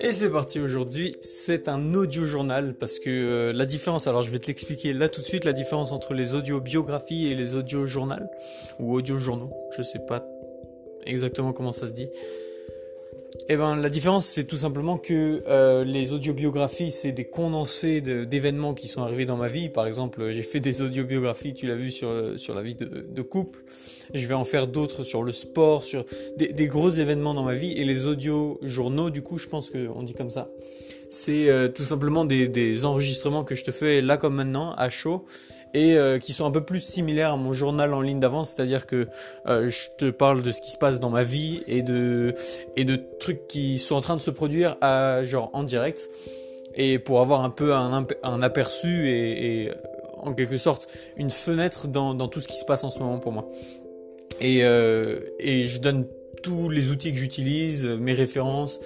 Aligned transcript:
Et 0.00 0.12
c'est 0.12 0.30
parti 0.30 0.60
aujourd'hui, 0.60 1.16
c'est 1.20 1.68
un 1.68 1.92
audio 1.94 2.24
journal 2.24 2.74
parce 2.74 2.98
que 2.98 3.10
euh, 3.10 3.52
la 3.52 3.66
différence, 3.66 4.06
alors 4.06 4.22
je 4.22 4.30
vais 4.30 4.38
te 4.38 4.46
l'expliquer 4.46 4.92
là 4.92 5.08
tout 5.08 5.20
de 5.20 5.26
suite, 5.26 5.44
la 5.44 5.52
différence 5.52 5.92
entre 5.92 6.14
les 6.14 6.34
audio 6.34 6.60
biographies 6.60 7.28
et 7.28 7.34
les 7.34 7.54
audio 7.54 7.86
journal 7.86 8.30
ou 8.78 8.94
audio 8.94 9.18
journaux, 9.18 9.50
je 9.76 9.82
sais 9.82 9.98
pas 9.98 10.24
exactement 11.04 11.52
comment 11.52 11.72
ça 11.72 11.86
se 11.86 11.92
dit. 11.92 12.08
Eh 13.48 13.56
ben, 13.56 13.76
la 13.76 13.90
différence, 13.90 14.26
c'est 14.26 14.44
tout 14.44 14.56
simplement 14.56 14.98
que 14.98 15.42
euh, 15.48 15.84
les 15.84 16.12
audiobiographies, 16.12 16.90
c'est 16.90 17.12
des 17.12 17.24
condensés 17.24 18.00
d'événements 18.00 18.74
qui 18.74 18.88
sont 18.88 19.02
arrivés 19.02 19.26
dans 19.26 19.36
ma 19.36 19.48
vie. 19.48 19.68
Par 19.68 19.86
exemple, 19.86 20.32
j'ai 20.32 20.42
fait 20.42 20.60
des 20.60 20.82
audiobiographies, 20.82 21.54
tu 21.54 21.66
l'as 21.66 21.74
vu, 21.74 21.90
sur, 21.90 22.38
sur 22.38 22.54
la 22.54 22.62
vie 22.62 22.74
de, 22.74 23.22
couple. 23.22 23.60
Je 24.14 24.26
vais 24.26 24.34
en 24.34 24.44
faire 24.44 24.66
d'autres 24.66 25.02
sur 25.02 25.22
le 25.22 25.32
sport, 25.32 25.84
sur 25.84 26.04
des, 26.36 26.68
gros 26.68 26.90
événements 26.90 27.34
dans 27.34 27.42
ma 27.42 27.54
vie. 27.54 27.72
Et 27.72 27.84
les 27.84 28.06
audio-journaux, 28.06 29.10
du 29.10 29.22
coup, 29.22 29.38
je 29.38 29.48
pense 29.48 29.70
qu'on 29.70 30.02
dit 30.02 30.14
comme 30.14 30.30
ça. 30.30 30.50
C'est 31.10 31.48
euh, 31.48 31.68
tout 31.68 31.84
simplement 31.84 32.24
des, 32.24 32.48
des 32.48 32.84
enregistrements 32.84 33.44
que 33.44 33.54
je 33.54 33.64
te 33.64 33.70
fais 33.70 34.02
là 34.02 34.16
comme 34.18 34.34
maintenant, 34.34 34.72
à 34.72 34.90
chaud 34.90 35.24
et 35.74 35.96
euh, 35.96 36.18
qui 36.18 36.32
sont 36.32 36.46
un 36.46 36.50
peu 36.50 36.62
plus 36.62 36.80
similaires 36.80 37.32
à 37.32 37.36
mon 37.36 37.52
journal 37.52 37.92
en 37.94 38.00
ligne 38.00 38.20
d'avance, 38.20 38.54
c'est-à-dire 38.54 38.86
que 38.86 39.08
euh, 39.46 39.70
je 39.70 39.88
te 39.96 40.10
parle 40.10 40.42
de 40.42 40.50
ce 40.50 40.60
qui 40.60 40.70
se 40.70 40.78
passe 40.78 41.00
dans 41.00 41.10
ma 41.10 41.22
vie 41.22 41.62
et 41.66 41.82
de 41.82 42.34
et 42.76 42.84
de 42.84 43.00
trucs 43.20 43.46
qui 43.46 43.78
sont 43.78 43.94
en 43.94 44.00
train 44.00 44.16
de 44.16 44.20
se 44.20 44.30
produire 44.30 44.76
genre 45.24 45.50
en 45.52 45.62
direct 45.62 46.08
et 46.74 46.98
pour 46.98 47.20
avoir 47.20 47.44
un 47.44 47.50
peu 47.50 47.74
un, 47.74 48.42
aperçu 48.42 49.08
et, 49.08 49.64
et, 49.64 49.72
en 50.16 50.32
quelque 50.32 50.56
sorte 50.56 50.88
une 51.16 51.30
fenêtre 51.30 51.88
dans, 51.88 52.14
dans 52.14 52.28
tout 52.28 52.40
ce 52.40 52.48
qui 52.48 52.56
se 52.56 52.64
passe 52.64 52.84
en 52.84 52.90
ce 52.90 52.98
moment 53.00 53.18
pour 53.18 53.32
moi. 53.32 53.48
Et, 54.40 54.60
euh, 54.62 55.20
et 55.40 55.64
je 55.64 55.80
donne 55.80 56.06
tous 56.42 56.68
les 56.68 56.90
outils 56.90 57.12
que 57.12 57.18
j'utilise, 57.18 57.84
mes 57.84 58.12
références, 58.12 58.78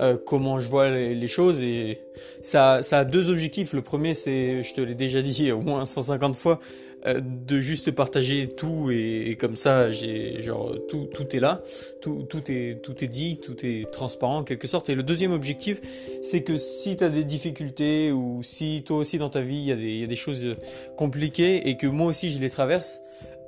euh, 0.00 0.16
comment 0.16 0.60
je 0.60 0.68
vois 0.68 0.90
les, 0.90 1.26
choses 1.26 1.62
et 1.62 2.00
ça, 2.40 2.82
ça 2.82 3.00
a 3.00 3.04
deux 3.04 3.30
objectifs. 3.30 3.72
Le 3.72 3.82
premier, 3.82 4.14
c'est, 4.14 4.62
je 4.62 4.74
te 4.74 4.80
l'ai 4.80 4.94
déjà 4.94 5.22
dit 5.22 5.50
au 5.50 5.60
moins 5.60 5.84
150 5.84 6.36
fois, 6.36 6.60
euh, 7.06 7.20
de 7.20 7.60
juste 7.60 7.92
partager 7.92 8.48
tout 8.48 8.90
et, 8.90 9.36
comme 9.38 9.56
ça, 9.56 9.90
genre 9.90 10.74
tout, 10.88 11.08
tout 11.12 11.36
est 11.36 11.40
là, 11.40 11.62
tout, 12.00 12.26
tout 12.28 12.50
est, 12.50 12.82
tout 12.82 13.04
est 13.04 13.08
dit, 13.08 13.38
tout 13.38 13.56
est 13.64 13.90
transparent 13.90 14.38
en 14.38 14.44
quelque 14.44 14.66
sorte. 14.66 14.88
Et 14.88 14.94
le 14.94 15.02
deuxième 15.02 15.32
objectif, 15.32 15.80
c'est 16.22 16.42
que 16.42 16.56
si 16.56 16.96
tu 16.96 17.04
as 17.04 17.08
des 17.08 17.24
difficultés 17.24 18.10
ou 18.10 18.42
si 18.42 18.82
toi 18.84 18.98
aussi 18.98 19.18
dans 19.18 19.28
ta 19.28 19.40
vie 19.40 19.64
il 19.68 19.80
y, 19.80 20.00
y 20.00 20.04
a 20.04 20.06
des 20.06 20.16
choses 20.16 20.56
compliquées 20.96 21.68
et 21.68 21.76
que 21.76 21.86
moi 21.86 22.06
aussi 22.06 22.30
je 22.30 22.40
les 22.40 22.50
traverse, 22.50 23.00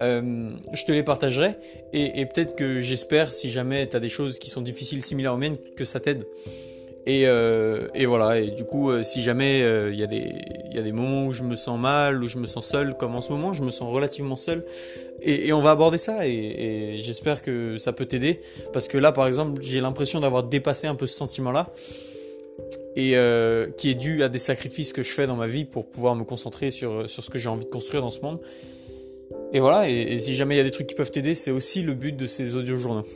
euh, 0.03 0.51
je 0.73 0.85
te 0.85 0.93
les 0.93 1.03
partagerai 1.03 1.57
et, 1.93 2.25
peut-être 2.27 2.57
que 2.57 2.81
j'espère, 2.81 3.33
si 3.33 3.51
jamais 3.51 3.87
tu 3.87 3.97
as 3.97 4.01
des 4.01 4.09
choses 4.09 4.39
qui 4.39 4.49
sont 4.49 4.63
difficiles, 4.63 5.03
similaires 5.03 5.35
aux 5.35 5.39
miennes, 5.39 5.57
que 5.77 5.85
ça 5.85 6.01
t'aide. 6.01 6.25
Et, 7.07 7.27
euh, 7.27 7.89
voilà, 8.07 8.41
et 8.41 8.51
du 8.51 8.65
coup, 8.65 8.91
euh, 8.91 9.03
si 9.03 9.23
jamais 9.23 9.61
il 9.61 9.99
y, 9.99 10.03
a 10.03 10.83
des 10.83 10.93
moments 10.93 11.27
où 11.27 11.33
je 11.33 11.43
me 11.43 11.57
sens 11.57 11.79
mal, 11.79 12.23
où 12.23 12.29
je 12.29 12.39
me 12.39 12.47
sens 12.47 12.67
seul, 12.67 12.97
comme 12.97 13.15
en 13.15 13.21
ce 13.21 13.31
moment, 13.33 13.53
je 13.53 13.63
me 13.63 13.71
sens 13.71 13.93
relativement 13.93 14.37
seul, 14.37 14.65
et, 15.23 15.53
on 15.53 15.61
va 15.61 15.73
aborder 15.73 15.99
ça, 15.99 16.27
et, 16.27 16.97
j'espère 16.99 17.43
que 17.43 17.77
ça 17.79 17.93
peut 17.93 18.07
t'aider, 18.07 18.41
parce 18.73 18.89
que 18.89 18.97
là, 18.97 19.13
par 19.13 19.27
exemple, 19.27 19.61
j'ai 19.63 19.81
l'impression 19.81 20.21
d'avoir 20.21 20.45
dépassé 20.45 20.87
un 20.87 20.95
peu 20.95 21.07
ce 21.07 21.17
sentiment-là, 21.17 21.73
et 22.97 23.15
qui 23.77 23.91
est 23.91 23.95
dû 23.95 24.23
à 24.23 24.29
des 24.29 24.39
sacrifices 24.39 24.93
que 24.93 25.03
je 25.03 25.11
fais 25.11 25.27
dans 25.27 25.37
ma 25.37 25.47
vie 25.47 25.65
pour 25.65 25.87
pouvoir 25.87 26.15
me 26.15 26.25
concentrer 26.25 26.71
sur, 26.71 27.09
sur 27.09 27.25
ce 27.25 27.31
que 27.31 27.39
j'ai 27.39 27.49
envie 27.49 27.65
de 27.65 27.71
construire 27.71 28.03
dans 28.03 28.11
ce 28.11 28.21
monde. 28.21 28.41
Et 29.53 29.61
voilà, 29.61 29.89
et, 29.89 30.19
si 30.19 30.35
jamais 30.35 30.55
il 30.55 30.59
y 30.59 30.61
a 30.61 30.65
des 30.65 30.71
trucs 30.71 30.87
qui 30.87 30.95
peuvent 30.95 31.11
t'aider, 31.11 31.35
c'est 31.35 31.51
aussi 31.51 31.83
le 31.83 31.95
but 31.95 32.17
de 32.17 32.27
ces 32.27 32.55
audio 32.55 32.77
journaux. 32.77 33.07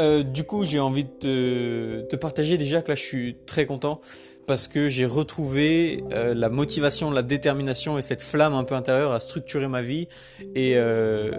Euh, 0.00 0.22
du 0.22 0.44
coup, 0.44 0.64
j'ai 0.64 0.80
envie 0.80 1.04
de 1.04 2.06
te, 2.08 2.16
partager 2.16 2.58
déjà 2.58 2.82
que 2.82 2.88
là, 2.88 2.94
je 2.94 3.02
suis 3.02 3.36
très 3.46 3.66
content 3.66 4.00
parce 4.46 4.66
que 4.66 4.88
j'ai 4.88 5.04
retrouvé 5.04 6.02
euh, 6.12 6.34
la 6.34 6.48
motivation, 6.48 7.10
la 7.10 7.22
détermination 7.22 7.98
et 7.98 8.02
cette 8.02 8.22
flamme 8.22 8.54
un 8.54 8.64
peu 8.64 8.74
intérieure 8.74 9.12
à 9.12 9.20
structurer 9.20 9.68
ma 9.68 9.82
vie. 9.82 10.08
Et 10.54 10.76
euh, 10.76 11.32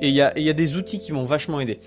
il 0.00 0.10
y 0.10 0.20
a 0.20 0.52
des 0.52 0.76
outils 0.76 0.98
qui 0.98 1.12
m'ont 1.12 1.24
vachement 1.24 1.60
aidé 1.60 1.78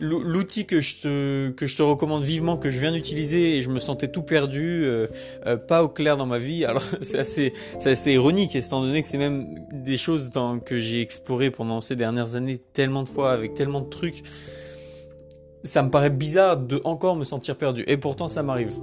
l'outil 0.00 0.66
que 0.66 0.80
je 0.80 1.00
te 1.00 1.50
que 1.50 1.66
je 1.66 1.76
te 1.76 1.82
recommande 1.82 2.22
vivement 2.22 2.56
que 2.56 2.70
je 2.70 2.78
viens 2.78 2.92
d'utiliser 2.92 3.56
et 3.56 3.62
je 3.62 3.70
me 3.70 3.78
sentais 3.78 4.08
tout 4.08 4.22
perdu 4.22 4.84
euh, 4.84 5.08
euh, 5.46 5.56
pas 5.56 5.82
au 5.82 5.88
clair 5.88 6.16
dans 6.16 6.26
ma 6.26 6.38
vie. 6.38 6.64
Alors 6.64 6.82
c'est 7.00 7.18
assez 7.18 7.52
c'est 7.78 7.90
assez 7.90 8.12
ironique 8.12 8.54
étant 8.54 8.80
donné 8.80 9.02
que 9.02 9.08
c'est 9.08 9.18
même 9.18 9.46
des 9.72 9.96
choses 9.96 10.30
que 10.64 10.78
j'ai 10.78 11.00
exploré 11.00 11.50
pendant 11.50 11.80
ces 11.80 11.96
dernières 11.96 12.34
années 12.34 12.60
tellement 12.72 13.02
de 13.02 13.08
fois 13.08 13.32
avec 13.32 13.54
tellement 13.54 13.80
de 13.80 13.88
trucs 13.88 14.22
ça 15.64 15.82
me 15.82 15.90
paraît 15.90 16.10
bizarre 16.10 16.56
de 16.56 16.80
encore 16.84 17.16
me 17.16 17.24
sentir 17.24 17.56
perdu. 17.56 17.84
Et 17.88 17.96
pourtant 17.96 18.28
ça 18.28 18.42
m'arrive. 18.42 18.76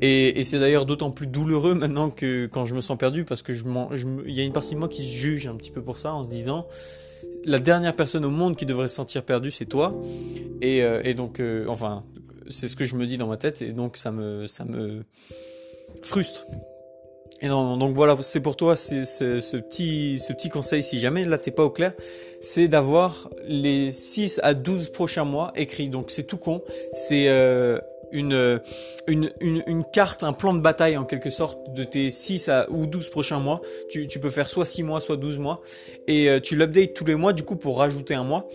Et, 0.00 0.40
et 0.40 0.44
c'est 0.44 0.58
d'ailleurs 0.58 0.86
d'autant 0.86 1.10
plus 1.10 1.26
douloureux 1.26 1.74
maintenant 1.74 2.10
que 2.10 2.46
quand 2.46 2.66
je 2.66 2.74
me 2.74 2.80
sens 2.80 2.98
perdu 2.98 3.24
parce 3.24 3.42
que 3.42 3.52
je 3.52 3.64
il 4.26 4.34
y 4.34 4.40
a 4.40 4.44
une 4.44 4.52
partie 4.52 4.74
de 4.74 4.78
moi 4.80 4.88
qui 4.88 5.02
se 5.02 5.14
juge 5.14 5.46
un 5.46 5.54
petit 5.54 5.70
peu 5.70 5.82
pour 5.82 5.98
ça 5.98 6.12
en 6.12 6.24
se 6.24 6.30
disant 6.30 6.66
la 7.44 7.58
dernière 7.58 7.94
personne 7.94 8.24
au 8.24 8.30
monde 8.30 8.56
qui 8.56 8.66
devrait 8.66 8.88
se 8.88 8.96
sentir 8.96 9.22
perdu, 9.22 9.50
c'est 9.50 9.66
toi. 9.66 9.94
Et, 10.60 10.82
euh, 10.82 11.12
donc, 11.14 11.40
euh, 11.40 11.66
enfin, 11.68 12.04
c'est 12.48 12.68
ce 12.68 12.76
que 12.76 12.84
je 12.84 12.96
me 12.96 13.06
dis 13.06 13.18
dans 13.18 13.26
ma 13.26 13.36
tête, 13.36 13.62
et 13.62 13.72
donc 13.72 13.96
ça 13.96 14.10
me, 14.10 14.46
ça 14.46 14.64
me 14.64 15.02
frustre. 16.02 16.46
Et 17.40 17.48
donc 17.48 17.94
voilà, 17.94 18.16
c'est 18.22 18.40
pour 18.40 18.56
toi 18.56 18.74
ce, 18.74 18.94
petit, 19.58 20.18
ce 20.18 20.32
petit 20.32 20.48
conseil, 20.48 20.82
si 20.82 20.98
jamais 20.98 21.24
là 21.24 21.36
t'es 21.36 21.50
pas 21.50 21.64
au 21.64 21.68
clair, 21.68 21.92
c'est 22.40 22.68
d'avoir 22.68 23.28
les 23.46 23.92
6 23.92 24.40
à 24.42 24.54
12 24.54 24.90
prochains 24.90 25.24
mois 25.24 25.52
écrits. 25.54 25.90
Donc 25.90 26.10
c'est 26.10 26.22
tout 26.22 26.38
con, 26.38 26.62
c'est 26.92 27.28
euh, 27.28 27.78
une, 28.14 28.60
une, 29.06 29.30
une, 29.40 29.84
carte, 29.92 30.22
un 30.22 30.32
plan 30.32 30.54
de 30.54 30.60
bataille 30.60 30.96
en 30.96 31.04
quelque 31.04 31.30
sorte 31.30 31.72
de 31.74 31.84
tes 31.84 32.10
6 32.10 32.48
à, 32.48 32.70
ou 32.70 32.86
12 32.86 33.08
prochains 33.08 33.40
mois. 33.40 33.60
Tu, 33.90 34.06
tu 34.06 34.20
peux 34.20 34.30
faire 34.30 34.48
soit 34.48 34.64
6 34.64 34.84
mois, 34.84 35.00
soit 35.00 35.16
12 35.16 35.38
mois. 35.38 35.60
Et 36.06 36.30
euh, 36.30 36.40
tu 36.40 36.56
l'updates 36.56 36.94
tous 36.94 37.04
les 37.04 37.16
mois 37.16 37.32
du 37.32 37.42
coup 37.42 37.56
pour 37.56 37.78
rajouter 37.78 38.14
un 38.14 38.24
mois. 38.24 38.48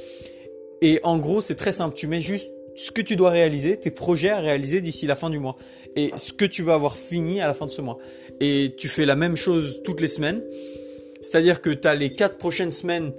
Et 0.81 0.99
en 1.03 1.17
gros, 1.17 1.41
c'est 1.41 1.55
très 1.55 1.73
simple. 1.73 1.95
Tu 1.95 2.07
mets 2.07 2.21
juste 2.21 2.51
ce 2.75 2.91
que 2.91 3.01
tu 3.01 3.17
dois 3.17 3.29
réaliser, 3.29 3.77
tes 3.77 3.91
projets 3.91 4.29
à 4.29 4.39
réaliser 4.39 4.79
d'ici 4.79 5.05
la 5.05 5.15
fin 5.15 5.29
du 5.29 5.37
mois. 5.37 5.57
Et 5.95 6.11
ce 6.15 6.31
que 6.31 6.45
tu 6.45 6.63
vas 6.63 6.75
avoir 6.75 6.97
fini 6.97 7.41
à 7.41 7.47
la 7.47 7.53
fin 7.53 7.65
de 7.65 7.71
ce 7.71 7.81
mois. 7.81 7.97
Et 8.39 8.73
tu 8.77 8.87
fais 8.87 9.05
la 9.05 9.17
même 9.17 9.35
chose 9.35 9.81
toutes 9.83 9.99
les 9.99 10.07
semaines. 10.07 10.41
C'est-à-dire 11.21 11.61
que 11.61 11.69
tu 11.69 11.87
as 11.87 11.95
les 11.95 12.15
4 12.15 12.37
prochaines 12.37 12.71
semaines, 12.71 13.11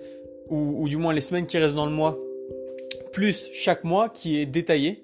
ou, 0.49 0.83
ou 0.83 0.89
du 0.89 0.97
moins 0.97 1.13
les 1.13 1.21
semaines 1.21 1.47
qui 1.47 1.59
restent 1.59 1.75
dans 1.75 1.85
le 1.85 1.93
mois, 1.93 2.19
plus 3.13 3.51
chaque 3.53 3.85
mois 3.85 4.09
qui 4.09 4.41
est 4.41 4.47
détaillé. 4.47 5.03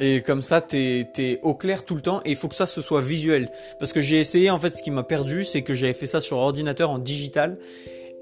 Et 0.00 0.22
comme 0.22 0.40
ça, 0.40 0.62
t'es 0.62 1.06
es 1.18 1.38
au 1.42 1.54
clair 1.54 1.84
tout 1.84 1.94
le 1.94 2.00
temps 2.00 2.20
et 2.24 2.30
il 2.30 2.36
faut 2.36 2.48
que 2.48 2.54
ça 2.54 2.66
se 2.66 2.80
soit 2.80 3.02
visuel. 3.02 3.50
Parce 3.78 3.92
que 3.92 4.00
j'ai 4.00 4.18
essayé, 4.18 4.50
en 4.50 4.58
fait, 4.58 4.74
ce 4.74 4.82
qui 4.82 4.90
m'a 4.90 5.02
perdu, 5.02 5.44
c'est 5.44 5.62
que 5.62 5.74
j'avais 5.74 5.92
fait 5.92 6.06
ça 6.06 6.22
sur 6.22 6.38
ordinateur 6.38 6.88
en 6.88 6.98
digital. 6.98 7.58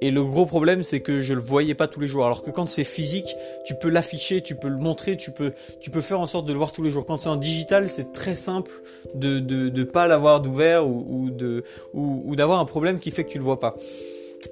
Et 0.00 0.10
le 0.10 0.22
gros 0.22 0.46
problème, 0.46 0.82
c'est 0.84 1.00
que 1.00 1.20
je 1.20 1.34
le 1.34 1.40
voyais 1.40 1.74
pas 1.74 1.88
tous 1.88 2.00
les 2.00 2.06
jours. 2.06 2.24
Alors 2.24 2.42
que 2.42 2.50
quand 2.50 2.68
c'est 2.68 2.84
physique, 2.84 3.34
tu 3.64 3.74
peux 3.74 3.88
l'afficher, 3.88 4.42
tu 4.42 4.54
peux 4.54 4.68
le 4.68 4.76
montrer, 4.76 5.16
tu 5.16 5.30
peux, 5.32 5.52
tu 5.80 5.90
peux 5.90 6.00
faire 6.00 6.20
en 6.20 6.26
sorte 6.26 6.46
de 6.46 6.52
le 6.52 6.58
voir 6.58 6.72
tous 6.72 6.82
les 6.82 6.90
jours. 6.90 7.04
Quand 7.04 7.16
c'est 7.16 7.28
en 7.28 7.36
digital, 7.36 7.88
c'est 7.88 8.12
très 8.12 8.36
simple 8.36 8.70
de, 9.14 9.40
de, 9.40 9.68
de 9.68 9.84
pas 9.84 10.06
l'avoir 10.06 10.40
d'ouvert 10.40 10.86
ou, 10.86 11.04
ou 11.08 11.30
de, 11.30 11.64
ou, 11.94 12.22
ou 12.26 12.36
d'avoir 12.36 12.60
un 12.60 12.64
problème 12.64 12.98
qui 12.98 13.10
fait 13.10 13.24
que 13.24 13.30
tu 13.30 13.38
le 13.38 13.44
vois 13.44 13.58
pas. 13.58 13.74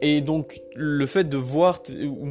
Et 0.02 0.20
donc 0.20 0.62
le 0.74 1.06
fait 1.06 1.24
de 1.24 1.36
voir, 1.36 1.82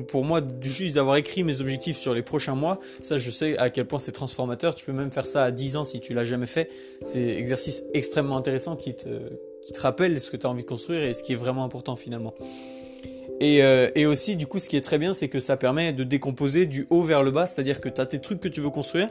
pour 0.08 0.24
moi, 0.24 0.42
juste 0.62 0.96
d'avoir 0.96 1.16
écrit 1.16 1.44
mes 1.44 1.62
objectifs 1.62 1.98
sur 1.98 2.14
les 2.14 2.22
prochains 2.22 2.56
mois, 2.56 2.78
ça 3.02 3.18
je 3.18 3.32
sais 3.32 3.58
à 3.58 3.70
quel 3.70 3.86
point 3.86 4.00
c'est 4.00 4.12
transformateur. 4.12 4.76
Tu 4.76 4.86
peux 4.86 4.94
même 4.94 5.12
faire 5.12 5.26
ça 5.26 5.44
à 5.44 5.52
10 5.52 5.78
ans 5.78 5.84
si 5.84 6.00
tu 6.00 6.14
l'as 6.14 6.26
jamais 6.26 6.48
fait. 6.48 6.70
C'est 7.02 7.36
exercice 7.36 7.84
extrêmement 7.94 8.38
intéressant 8.38 8.76
qui 8.76 8.94
te, 8.94 9.10
qui 9.62 9.72
te 9.72 9.80
rappelle 9.80 10.20
ce 10.20 10.32
que 10.32 10.38
tu 10.38 10.46
as 10.46 10.50
envie 10.50 10.64
de 10.64 10.70
construire 10.70 11.04
et 11.04 11.14
ce 11.14 11.24
qui 11.24 11.34
est 11.34 11.38
vraiment 11.38 11.64
important 11.64 11.96
finalement. 11.96 12.34
Et, 13.42 13.64
euh, 13.64 13.90
et, 13.96 14.06
aussi, 14.06 14.36
du 14.36 14.48
coup, 14.48 14.60
ce 14.60 14.70
qui 14.70 14.78
est 14.78 14.82
très 14.82 14.98
bien, 14.98 15.14
c'est 15.14 15.28
que 15.28 15.40
ça 15.40 15.58
permet 15.58 15.92
de 15.92 16.04
décomposer 16.04 16.66
du 16.68 16.88
haut 16.90 17.02
vers 17.02 17.22
le 17.22 17.32
bas, 17.32 17.48
c'est-à-dire 17.48 17.82
que 17.82 17.90
tu 17.90 18.00
as 18.00 18.06
tes 18.06 18.20
trucs 18.20 18.40
que 18.40 18.48
tu 18.48 18.62
veux 18.62 18.70
construire. 18.70 19.10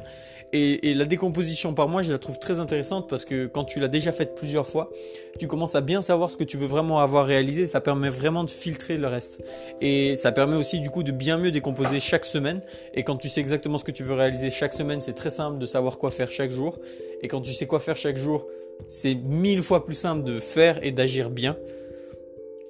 Et, 0.53 0.91
et, 0.91 0.94
la 0.94 1.05
décomposition 1.05 1.75
par 1.75 1.88
mois, 1.88 2.00
je 2.00 2.11
la 2.11 2.19
trouve 2.19 2.38
très 2.38 2.59
intéressante 2.59 3.09
parce 3.09 3.25
que 3.25 3.47
quand 3.47 3.65
tu 3.65 3.81
l'as 3.81 3.88
déjà 3.88 4.12
faite 4.12 4.35
plusieurs 4.35 4.67
fois, 4.67 4.91
tu 5.38 5.47
commences 5.47 5.75
à 5.75 5.82
bien 5.82 6.00
savoir 6.00 6.31
ce 6.31 6.37
que 6.37 6.44
tu 6.44 6.56
veux 6.56 6.67
vraiment 6.67 7.00
avoir 7.00 7.26
réalisé. 7.26 7.67
Ça 7.67 7.81
permet 7.81 8.09
vraiment 8.09 8.44
de 8.44 8.50
filtrer 8.50 8.97
le 8.97 9.09
reste. 9.09 9.43
Et 9.81 10.15
ça 10.15 10.32
permet 10.32 10.56
aussi, 10.56 10.81
du 10.81 10.91
coup, 10.91 11.03
de 11.03 11.12
bien 11.12 11.37
mieux 11.37 11.50
décomposer 11.50 12.00
chaque 12.00 12.25
semaine. 12.25 12.62
Et 12.94 13.03
quand 13.03 13.17
tu 13.17 13.29
sais 13.29 13.41
exactement 13.41 13.76
ce 13.76 13.85
que 13.85 13.93
tu 13.93 14.05
veux 14.05 14.15
réaliser 14.15 14.49
chaque 14.49 14.75
semaine, 14.75 15.00
c'est 15.00 15.15
très 15.15 15.31
simple 15.31 15.59
de 15.59 15.67
savoir 15.67 15.99
quoi 15.99 16.11
faire 16.11 16.31
chaque 16.31 16.50
jour. 16.50 16.79
Et 17.23 17.29
quand 17.29 17.43
tu 17.43 17.53
sais 17.53 17.67
quoi 17.67 17.81
faire 17.81 17.97
chaque 17.97 18.17
jour, 18.17 18.47
c'est 18.87 19.15
mille 19.15 19.62
fois 19.62 19.85
plus 19.85 19.94
simple 19.94 20.25
de 20.25 20.41
faire 20.41 20.82
et 20.82 20.93
d'agir 20.93 21.31
bien. 21.31 21.56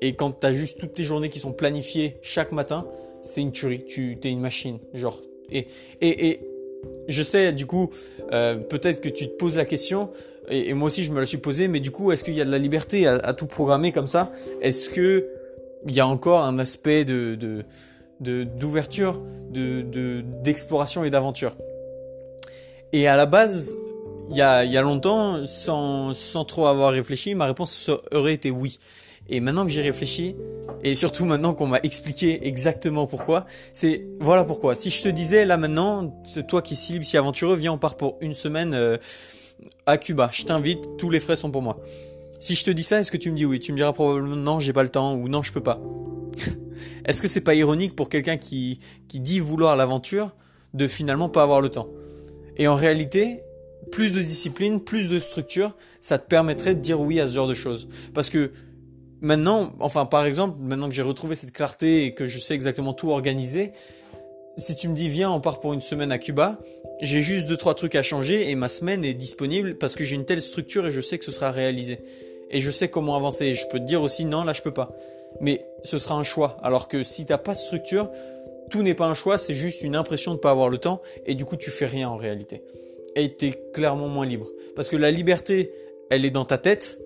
Et 0.05 0.13
quand 0.13 0.39
tu 0.39 0.47
as 0.47 0.53
juste 0.53 0.79
toutes 0.79 0.93
tes 0.93 1.03
journées 1.03 1.31
qui 1.31 1.39
sont 1.39 1.53
planifiées 1.53 2.19
chaque 2.21 2.53
matin, 2.53 2.87
c'est 3.23 3.41
une 3.41 3.53
tuerie. 3.53 3.83
Tu 3.87 4.19
es 4.23 4.31
une 4.31 4.41
machine. 4.41 4.79
Genre. 4.93 5.19
Et, 5.51 5.67
et, 6.03 6.29
et 6.29 6.41
je 7.09 7.23
sais, 7.23 7.55
du 7.55 7.65
coup, 7.65 7.89
euh, 8.31 8.57
peut-être 8.57 9.01
que 9.01 9.09
tu 9.09 9.27
te 9.27 9.33
poses 9.33 9.57
la 9.57 9.65
question, 9.65 10.11
et, 10.51 10.75
moi 10.75 10.89
aussi 10.89 11.05
je 11.05 11.11
me 11.11 11.21
la 11.21 11.25
suis 11.25 11.39
posée, 11.39 11.69
mais 11.69 11.81
du 11.81 11.91
coup, 11.91 12.13
est-ce 12.13 12.23
qu'il 12.23 12.35
y 12.35 12.43
a 12.43 12.45
de 12.45 12.51
la 12.51 12.59
liberté 12.59 13.07
à, 13.07 13.33
tout 13.33 13.47
programmer 13.47 13.93
comme 13.93 14.07
ça? 14.07 14.31
Est-ce 14.61 14.91
que 14.91 15.27
il 15.87 15.95
y 15.95 16.01
a 16.01 16.07
encore 16.07 16.43
un 16.43 16.59
aspect 16.59 17.07
de, 17.07 17.35
de 17.35 18.45
d'ouverture, 18.45 19.23
de, 19.51 20.21
d'exploration 20.43 21.03
et 21.05 21.09
d'aventure? 21.09 21.57
Et 22.93 23.09
à 23.09 23.17
la 23.17 23.25
base, 23.25 23.75
il 24.29 24.37
y 24.37 24.43
a, 24.43 24.67
y 24.67 24.77
a 24.77 24.83
longtemps, 24.83 25.47
sans, 25.47 26.13
sans 26.13 26.45
trop 26.45 26.67
avoir 26.67 26.93
réfléchi, 26.93 27.35
ma 27.35 27.47
réponse 27.47 27.91
aurait 28.13 28.35
été 28.35 28.51
oui. 28.51 28.79
Et 29.29 29.41
maintenant 29.41 29.65
que 29.65 29.71
j'ai 29.71 29.83
réfléchi, 29.83 30.37
et 30.83 30.95
surtout 30.95 31.25
maintenant 31.25 31.55
qu'on 31.55 31.67
m'a 31.67 31.81
expliqué 31.83 32.47
exactement 32.47 33.07
pourquoi, 33.07 33.47
c'est 33.73 34.07
voilà 34.21 34.45
pourquoi. 34.45 34.75
Si 34.75 34.91
je 34.91 35.03
te 35.03 35.09
disais 35.09 35.45
là 35.45 35.57
maintenant, 35.57 36.23
toi 36.47 36.61
qui 36.61 36.75
es 36.75 36.77
si 36.77 36.93
libre, 36.93 37.05
si 37.05 37.17
aventureux, 37.17 37.57
viens 37.57 37.73
on 37.73 37.79
part 37.79 37.97
pour 37.97 38.19
une 38.21 38.35
semaine 38.35 38.75
euh, 38.75 38.99
à 39.87 39.97
Cuba. 39.97 40.29
Je 40.33 40.45
t'invite, 40.45 40.97
tous 40.99 41.11
les 41.11 41.21
frais 41.21 41.37
sont 41.37 41.51
pour 41.51 41.63
moi. 41.63 41.81
Si 42.39 42.55
je 42.55 42.65
te 42.65 42.71
dis 42.71 42.83
ça, 42.83 43.01
est-ce 43.01 43.11
que 43.11 43.17
tu 43.17 43.31
me 43.31 43.37
dis 43.37 43.47
oui? 43.47 43.61
Tu 43.61 43.73
me 43.73 43.79
diras 43.79 43.93
probablement 43.93 44.37
non, 44.37 44.61
j'ai 44.61 44.75
pas 44.75 44.83
le 44.83 44.91
temps 44.91 45.15
ou 45.15 45.29
non, 45.29 45.43
je 45.43 45.53
peux 45.53 45.63
pas. 45.63 45.81
est-ce 47.07 47.23
que 47.23 47.29
c'est 47.29 47.41
pas 47.41 47.55
ironique 47.55 47.97
pour 47.97 48.11
quelqu'un 48.11 48.37
qui, 48.37 48.81
qui 49.09 49.21
dit 49.21 49.41
vouloir 49.41 49.77
l'aventure 49.77 50.35
de 50.75 50.87
finalement 50.87 51.31
pas 51.31 51.43
avoir 51.43 51.63
le 51.63 51.71
temps? 51.71 51.89
Et 52.59 52.69
en 52.69 52.75
réalité, 52.75 53.41
plus 53.91 54.13
de 54.13 54.21
discipline, 54.21 54.81
plus 54.81 55.09
de 55.09 55.19
structure, 55.19 55.75
ça 56.01 56.19
te 56.19 56.29
permettrait 56.29 56.75
de 56.75 56.81
dire 56.81 57.01
oui 57.01 57.21
à 57.21 57.27
ce 57.27 57.35
genre 57.35 57.49
de 57.49 57.55
choses. 57.55 57.89
Parce 58.13 58.29
que 58.29 58.53
maintenant, 59.25 59.73
enfin 59.81 60.07
par 60.07 60.27
exemple, 60.27 60.59
maintenant 60.61 60.89
que 60.89 60.95
j'ai 60.95 61.03
retrouvé 61.03 61.35
cette 61.35 61.53
clarté 61.53 62.05
et 62.05 62.15
que 62.15 62.27
je 62.27 62.39
sais 62.39 62.55
exactement 62.55 62.93
tout 62.93 63.11
organiser, 63.11 63.73
si 64.57 64.77
tu 64.77 64.89
me 64.89 64.95
dis 64.95 65.09
viens 65.09 65.31
on 65.31 65.41
part 65.41 65.59
pour 65.59 65.73
une 65.73 65.81
semaine 65.81 66.13
à 66.13 66.19
Cuba, 66.19 66.59
j'ai 67.01 67.23
juste 67.23 67.47
deux 67.47 67.57
trois 67.57 67.75
trucs 67.75 67.97
à 67.97 68.03
changer 68.03 68.51
et 68.51 68.55
ma 68.55 68.69
semaine 68.69 69.05
est 69.05 69.15
disponible 69.15 69.77
parce 69.79 69.97
que 69.97 70.05
j'ai 70.05 70.15
une 70.15 70.27
telle 70.27 70.43
structure 70.43 70.87
et 70.87 70.91
je 70.91 71.01
sais 71.01 71.19
que 71.19 71.25
ce 71.25 71.33
sera 71.33 71.51
réalisé. 71.51 71.99
Et 72.51 72.61
je 72.61 72.71
sais 72.71 72.89
comment 72.89 73.17
avancer. 73.17 73.55
je 73.55 73.67
peux 73.69 73.81
te 73.81 73.85
dire 73.85 74.03
aussi 74.03 74.25
non 74.27 74.45
là 74.45 74.53
je 74.53 74.63
peux 74.63 74.75
pas. 74.75 74.95
Mais 75.41 75.65
ce 75.83 75.99
sera 75.99 76.15
un 76.15 76.23
choix. 76.23 76.57
Alors 76.63 76.87
que 76.87 77.03
si 77.03 77.27
t'as 77.27 77.39
pas 77.39 77.55
de 77.55 77.59
structure, 77.59 78.11
tout 78.71 78.83
n'est 78.83 78.95
pas 78.95 79.07
un 79.07 79.15
choix, 79.15 79.39
c'est 79.39 79.55
juste 79.55 79.83
une 79.83 79.97
impression 79.97 80.35
de 80.35 80.39
pas 80.39 80.51
avoir 80.51 80.69
le 80.69 80.79
temps 80.79 81.01
et 81.27 81.35
du 81.35 81.45
coup 81.45 81.57
tu 81.57 81.71
fais 81.71 81.87
rien 81.87 82.09
en 82.11 82.17
réalité. 82.17 82.63
Et 83.17 83.35
tu 83.35 83.47
es 83.47 83.53
clairement 83.73 84.09
moins 84.09 84.27
libre. 84.27 84.47
Parce 84.77 84.89
que 84.89 84.97
la 84.97 85.11
liberté, 85.11 85.73
elle 86.11 86.25
est 86.25 86.31
dans 86.31 86.45
ta 86.45 86.59
tête, 86.59 87.01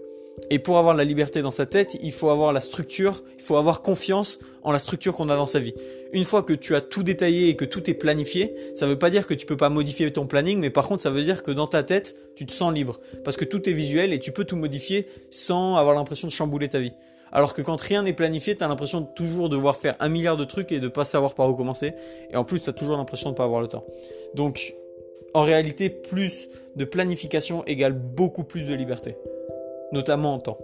et 0.50 0.58
pour 0.58 0.78
avoir 0.78 0.94
la 0.94 1.04
liberté 1.04 1.42
dans 1.42 1.50
sa 1.50 1.66
tête, 1.66 1.96
il 2.02 2.12
faut 2.12 2.30
avoir 2.30 2.52
la 2.52 2.60
structure, 2.60 3.22
il 3.36 3.42
faut 3.42 3.56
avoir 3.56 3.82
confiance 3.82 4.38
en 4.62 4.72
la 4.72 4.78
structure 4.78 5.14
qu'on 5.14 5.28
a 5.28 5.36
dans 5.36 5.46
sa 5.46 5.58
vie. 5.58 5.74
Une 6.12 6.24
fois 6.24 6.42
que 6.42 6.52
tu 6.52 6.74
as 6.74 6.80
tout 6.80 7.02
détaillé 7.02 7.48
et 7.48 7.56
que 7.56 7.64
tout 7.64 7.88
est 7.90 7.94
planifié, 7.94 8.54
ça 8.74 8.86
ne 8.86 8.90
veut 8.90 8.98
pas 8.98 9.10
dire 9.10 9.26
que 9.26 9.34
tu 9.34 9.46
peux 9.46 9.56
pas 9.56 9.70
modifier 9.70 10.10
ton 10.10 10.26
planning, 10.26 10.58
mais 10.58 10.70
par 10.70 10.88
contre 10.88 11.02
ça 11.02 11.10
veut 11.10 11.22
dire 11.22 11.42
que 11.42 11.50
dans 11.50 11.66
ta 11.66 11.82
tête, 11.82 12.16
tu 12.36 12.46
te 12.46 12.52
sens 12.52 12.72
libre. 12.72 12.98
Parce 13.24 13.36
que 13.36 13.44
tout 13.44 13.68
est 13.68 13.72
visuel 13.72 14.12
et 14.12 14.18
tu 14.18 14.32
peux 14.32 14.44
tout 14.44 14.56
modifier 14.56 15.06
sans 15.30 15.76
avoir 15.76 15.94
l'impression 15.94 16.28
de 16.28 16.32
chambouler 16.32 16.68
ta 16.68 16.78
vie. 16.78 16.92
Alors 17.30 17.52
que 17.52 17.60
quand 17.60 17.80
rien 17.80 18.02
n'est 18.02 18.14
planifié, 18.14 18.56
tu 18.56 18.64
as 18.64 18.68
l'impression 18.68 19.02
de 19.02 19.06
toujours 19.14 19.48
devoir 19.48 19.76
faire 19.76 19.96
un 20.00 20.08
milliard 20.08 20.36
de 20.36 20.44
trucs 20.44 20.72
et 20.72 20.80
de 20.80 20.88
pas 20.88 21.04
savoir 21.04 21.34
par 21.34 21.48
où 21.48 21.54
commencer. 21.54 21.92
Et 22.30 22.36
en 22.36 22.44
plus, 22.44 22.62
tu 22.62 22.70
as 22.70 22.72
toujours 22.72 22.96
l'impression 22.96 23.30
de 23.30 23.34
pas 23.34 23.44
avoir 23.44 23.60
le 23.60 23.68
temps. 23.68 23.84
Donc, 24.34 24.74
en 25.34 25.42
réalité, 25.42 25.90
plus 25.90 26.48
de 26.76 26.86
planification 26.86 27.64
égale 27.66 27.92
beaucoup 27.92 28.44
plus 28.44 28.66
de 28.66 28.72
liberté 28.72 29.14
notamment 29.92 30.34
en 30.34 30.38
temps. 30.38 30.58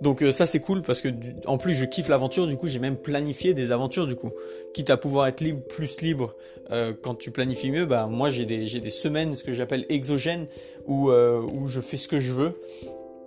Donc 0.00 0.22
euh, 0.22 0.32
ça 0.32 0.46
c'est 0.46 0.60
cool 0.60 0.82
parce 0.82 1.00
que 1.00 1.08
en 1.46 1.58
plus 1.58 1.74
je 1.74 1.84
kiffe 1.84 2.08
l'aventure, 2.08 2.46
du 2.46 2.56
coup 2.56 2.68
j'ai 2.68 2.78
même 2.78 2.96
planifié 2.96 3.52
des 3.52 3.70
aventures 3.70 4.06
du 4.06 4.16
coup. 4.16 4.30
Quitte 4.72 4.90
à 4.90 4.96
pouvoir 4.96 5.26
être 5.26 5.40
libre, 5.40 5.60
plus 5.68 6.00
libre 6.00 6.34
euh, 6.70 6.94
quand 7.00 7.14
tu 7.14 7.30
planifies 7.30 7.70
mieux, 7.70 7.84
bah 7.84 8.06
moi 8.06 8.30
j'ai 8.30 8.46
des, 8.46 8.66
semaines, 8.90 9.34
ce 9.34 9.44
que 9.44 9.52
j'appelle 9.52 9.84
exogènes, 9.88 10.46
où, 10.86 11.10
euh, 11.10 11.42
où 11.42 11.66
je 11.66 11.80
fais 11.80 11.98
ce 11.98 12.08
que 12.08 12.18
je 12.18 12.32
veux, 12.32 12.60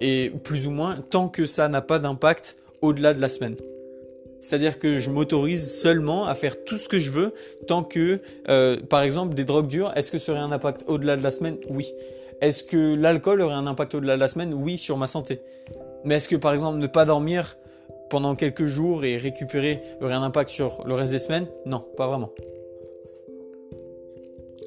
et 0.01 0.31
plus 0.43 0.65
ou 0.65 0.71
moins 0.71 0.95
tant 1.09 1.29
que 1.29 1.45
ça 1.45 1.67
n'a 1.67 1.81
pas 1.81 1.99
d'impact 1.99 2.57
au-delà 2.81 3.13
de 3.13 3.21
la 3.21 3.29
semaine. 3.29 3.55
C'est-à-dire 4.39 4.77
que 4.77 4.97
je 4.97 5.09
m'autorise 5.09 5.79
seulement 5.79 6.25
à 6.25 6.35
faire 6.35 6.65
tout 6.65 6.77
ce 6.77 6.89
que 6.89 6.97
je 6.97 7.11
veux 7.11 7.33
tant 7.65 7.81
que, 7.81 8.19
par 8.89 9.01
exemple, 9.01 9.35
des 9.35 9.45
drogues 9.45 9.67
dures, 9.67 9.93
est-ce 9.95 10.11
que 10.11 10.17
ça 10.17 10.33
aurait 10.33 10.41
un 10.41 10.51
impact 10.51 10.83
au-delà 10.87 11.15
de 11.15 11.23
la 11.23 11.31
semaine? 11.31 11.55
Oui. 11.69 11.93
Est-ce 12.43 12.65
que 12.65 12.93
l'alcool 12.95 13.39
aurait 13.39 13.53
un 13.53 13.67
impact 13.67 13.95
au-delà 13.95 14.15
de 14.15 14.19
la 14.19 14.27
semaine? 14.27 14.53
Oui, 14.53 14.77
sur 14.77 14.97
ma 14.97 15.07
santé. 15.07 15.39
Mais 16.03 16.15
est-ce 16.15 16.27
que 16.27 16.35
par 16.35 16.53
exemple 16.53 16.77
ne 16.77 16.87
pas 16.87 17.05
dormir 17.05 17.57
pendant 18.09 18.35
quelques 18.35 18.65
jours 18.65 19.05
et 19.05 19.15
récupérer 19.15 19.81
aurait 20.01 20.13
un 20.13 20.23
impact 20.23 20.49
sur 20.49 20.85
le 20.85 20.93
reste 20.93 21.13
des 21.13 21.19
semaines? 21.19 21.47
Non, 21.65 21.79
pas 21.95 22.05
vraiment. 22.05 22.31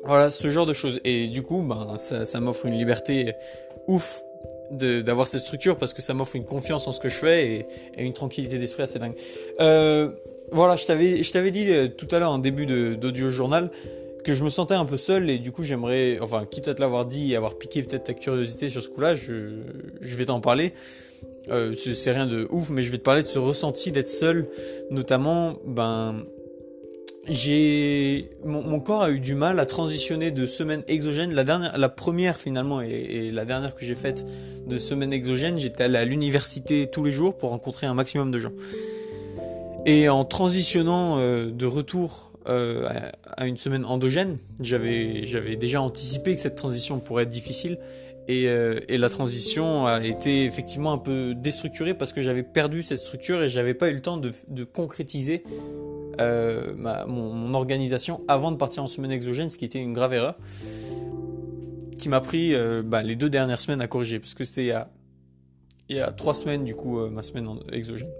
Voilà, 0.06 0.30
ce 0.30 0.48
genre 0.48 0.64
de 0.64 0.72
choses. 0.72 1.00
Et 1.04 1.28
du 1.28 1.42
coup, 1.42 1.60
ben, 1.60 1.98
ça, 1.98 2.40
m'offre 2.40 2.64
une 2.64 2.78
liberté 2.78 3.34
ouf 3.88 4.22
d'avoir 4.70 5.26
cette 5.26 5.42
structure 5.42 5.76
parce 5.76 5.92
que 5.92 6.00
ça 6.00 6.14
m'offre 6.14 6.34
une 6.34 6.46
confiance 6.46 6.88
en 6.88 6.92
ce 6.92 7.00
que 7.00 7.10
je 7.10 7.16
fais 7.16 7.66
et, 7.98 8.02
une 8.02 8.14
tranquillité 8.14 8.58
d'esprit 8.58 8.84
assez 8.84 8.98
dingue. 8.98 9.16
Euh, 9.60 10.12
voilà, 10.50 10.76
je 10.76 10.86
t'avais 10.86 11.50
dit 11.50 11.70
euh, 11.70 11.88
tout 11.88 12.08
à 12.10 12.20
l'heure 12.20 12.30
en 12.30 12.38
début 12.38 12.64
d'audio 12.64 13.28
journal 13.28 13.70
que 14.26 14.34
je 14.34 14.42
me 14.42 14.50
sentais 14.50 14.74
un 14.74 14.84
peu 14.84 14.96
seul 14.96 15.30
et 15.30 15.38
du 15.38 15.52
coup 15.52 15.62
j'aimerais, 15.62 16.18
enfin 16.20 16.44
quitte 16.50 16.66
à 16.66 16.74
te 16.74 16.80
l'avoir 16.80 17.06
dit 17.06 17.32
et 17.32 17.36
avoir 17.36 17.56
piqué 17.56 17.84
peut-être 17.84 18.02
ta 18.02 18.12
curiosité 18.12 18.68
sur 18.68 18.82
ce 18.82 18.88
coup-là, 18.88 19.14
je, 19.14 19.60
je 20.00 20.16
vais 20.16 20.24
t'en 20.24 20.40
parler. 20.40 20.72
Euh, 21.48 21.74
c'est 21.74 22.10
rien 22.10 22.26
de 22.26 22.48
ouf, 22.50 22.70
mais 22.70 22.82
je 22.82 22.90
vais 22.90 22.98
te 22.98 23.04
parler 23.04 23.22
de 23.22 23.28
ce 23.28 23.38
ressenti 23.38 23.92
d'être 23.92 24.08
seul, 24.08 24.48
notamment, 24.90 25.54
ben, 25.64 26.16
j'ai 27.28 28.30
mon, 28.44 28.80
corps 28.80 29.04
a 29.04 29.10
eu 29.12 29.20
du 29.20 29.36
mal 29.36 29.60
à 29.60 29.66
transitionner 29.66 30.32
de 30.32 30.44
semaine 30.44 30.82
exogène. 30.88 31.32
La 31.32 31.44
dernière, 31.44 31.78
la 31.78 31.88
première 31.88 32.40
finalement 32.40 32.82
et, 32.82 32.88
et 32.88 33.30
la 33.30 33.44
dernière 33.44 33.76
que 33.76 33.84
j'ai 33.84 33.94
faite 33.94 34.26
de 34.66 34.76
semaine 34.76 35.12
exogène, 35.12 35.56
j'étais 35.56 35.84
allé 35.84 35.98
à 35.98 36.04
l'université 36.04 36.88
tous 36.88 37.04
les 37.04 37.12
jours 37.12 37.36
pour 37.36 37.50
rencontrer 37.50 37.86
un 37.86 37.94
maximum 37.94 38.32
de 38.32 38.40
gens. 38.40 38.52
Et 39.86 40.08
en 40.08 40.24
transitionnant 40.24 41.20
euh, 41.20 41.52
de 41.52 41.66
retour 41.66 42.32
euh, 42.48 42.88
à 43.36 43.46
une 43.46 43.56
semaine 43.56 43.84
endogène. 43.84 44.38
J'avais, 44.60 45.26
déjà 45.56 45.80
anticipé 45.80 46.34
que 46.34 46.40
cette 46.40 46.54
transition 46.54 47.00
pourrait 47.00 47.24
être 47.24 47.28
difficile. 47.28 47.78
Et, 48.28 48.48
euh, 48.48 48.80
et, 48.88 48.98
la 48.98 49.08
transition 49.08 49.86
a 49.86 50.04
été 50.04 50.44
effectivement 50.44 50.92
un 50.92 50.98
peu 50.98 51.34
déstructurée 51.34 51.94
parce 51.94 52.12
que 52.12 52.20
j'avais 52.20 52.42
perdu 52.42 52.82
cette 52.82 52.98
structure 52.98 53.42
et 53.42 53.48
j'avais 53.48 53.74
pas 53.74 53.88
eu 53.88 53.94
le 53.94 54.00
temps 54.00 54.16
de, 54.16 54.64
concrétiser 54.64 55.44
euh, 56.20 56.72
mon, 57.06 57.54
organisation 57.54 58.22
avant 58.28 58.52
de 58.52 58.56
partir 58.56 58.82
en 58.82 58.86
semaine 58.86 59.12
exogène, 59.12 59.50
ce 59.50 59.58
qui 59.58 59.64
était 59.64 59.80
une 59.80 59.92
grave 59.92 60.12
erreur 60.14 60.36
qui 61.98 62.08
m'a 62.08 62.20
pris 62.20 62.54
bah, 62.84 63.02
les 63.02 63.16
deux 63.16 63.30
dernières 63.30 63.60
semaines 63.60 63.80
à 63.80 63.86
corriger 63.86 64.18
parce 64.18 64.34
que 64.34 64.44
c'était 64.44 64.66
il 64.66 64.86
il 65.88 65.96
y 65.96 66.00
a 66.00 66.10
trois 66.10 66.34
semaines 66.34 66.64
du 66.64 66.74
coup 66.74 66.98
ma 67.08 67.22
semaine 67.22 67.48
exogène 67.72 68.10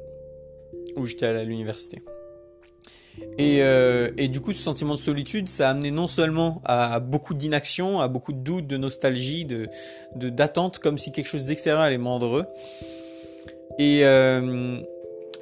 où 0.97 1.05
j'étais 1.05 1.27
à 1.27 1.45
l'université. 1.45 2.03
Euh, 3.41 4.11
et, 4.17 4.29
du 4.29 4.41
coup, 4.41 4.53
ce 4.53 4.63
sentiment 4.63 4.95
de 4.95 4.99
solitude, 4.99 5.49
ça 5.49 5.69
a 5.69 5.71
amené 5.71 5.91
non 5.91 6.07
seulement 6.07 6.61
à 6.65 7.01
beaucoup 7.01 7.35
d'inaction, 7.35 8.01
à 8.01 8.09
beaucoup 8.09 8.33
de 8.33 8.39
doutes, 8.39 8.67
de 8.67 8.77
nostalgie, 8.77 9.45
de 9.45 9.69
d'attente, 10.15 10.79
comme 10.79 10.99
si 10.99 11.13
quelque 11.13 11.27
chose 11.27 11.45
d'extérieur 11.45 11.83
allait 11.83 11.99
me 11.99 12.09
rendre 12.09 12.27
heureux. 12.27 12.47
Et, 13.79 14.05
euh, 14.05 14.79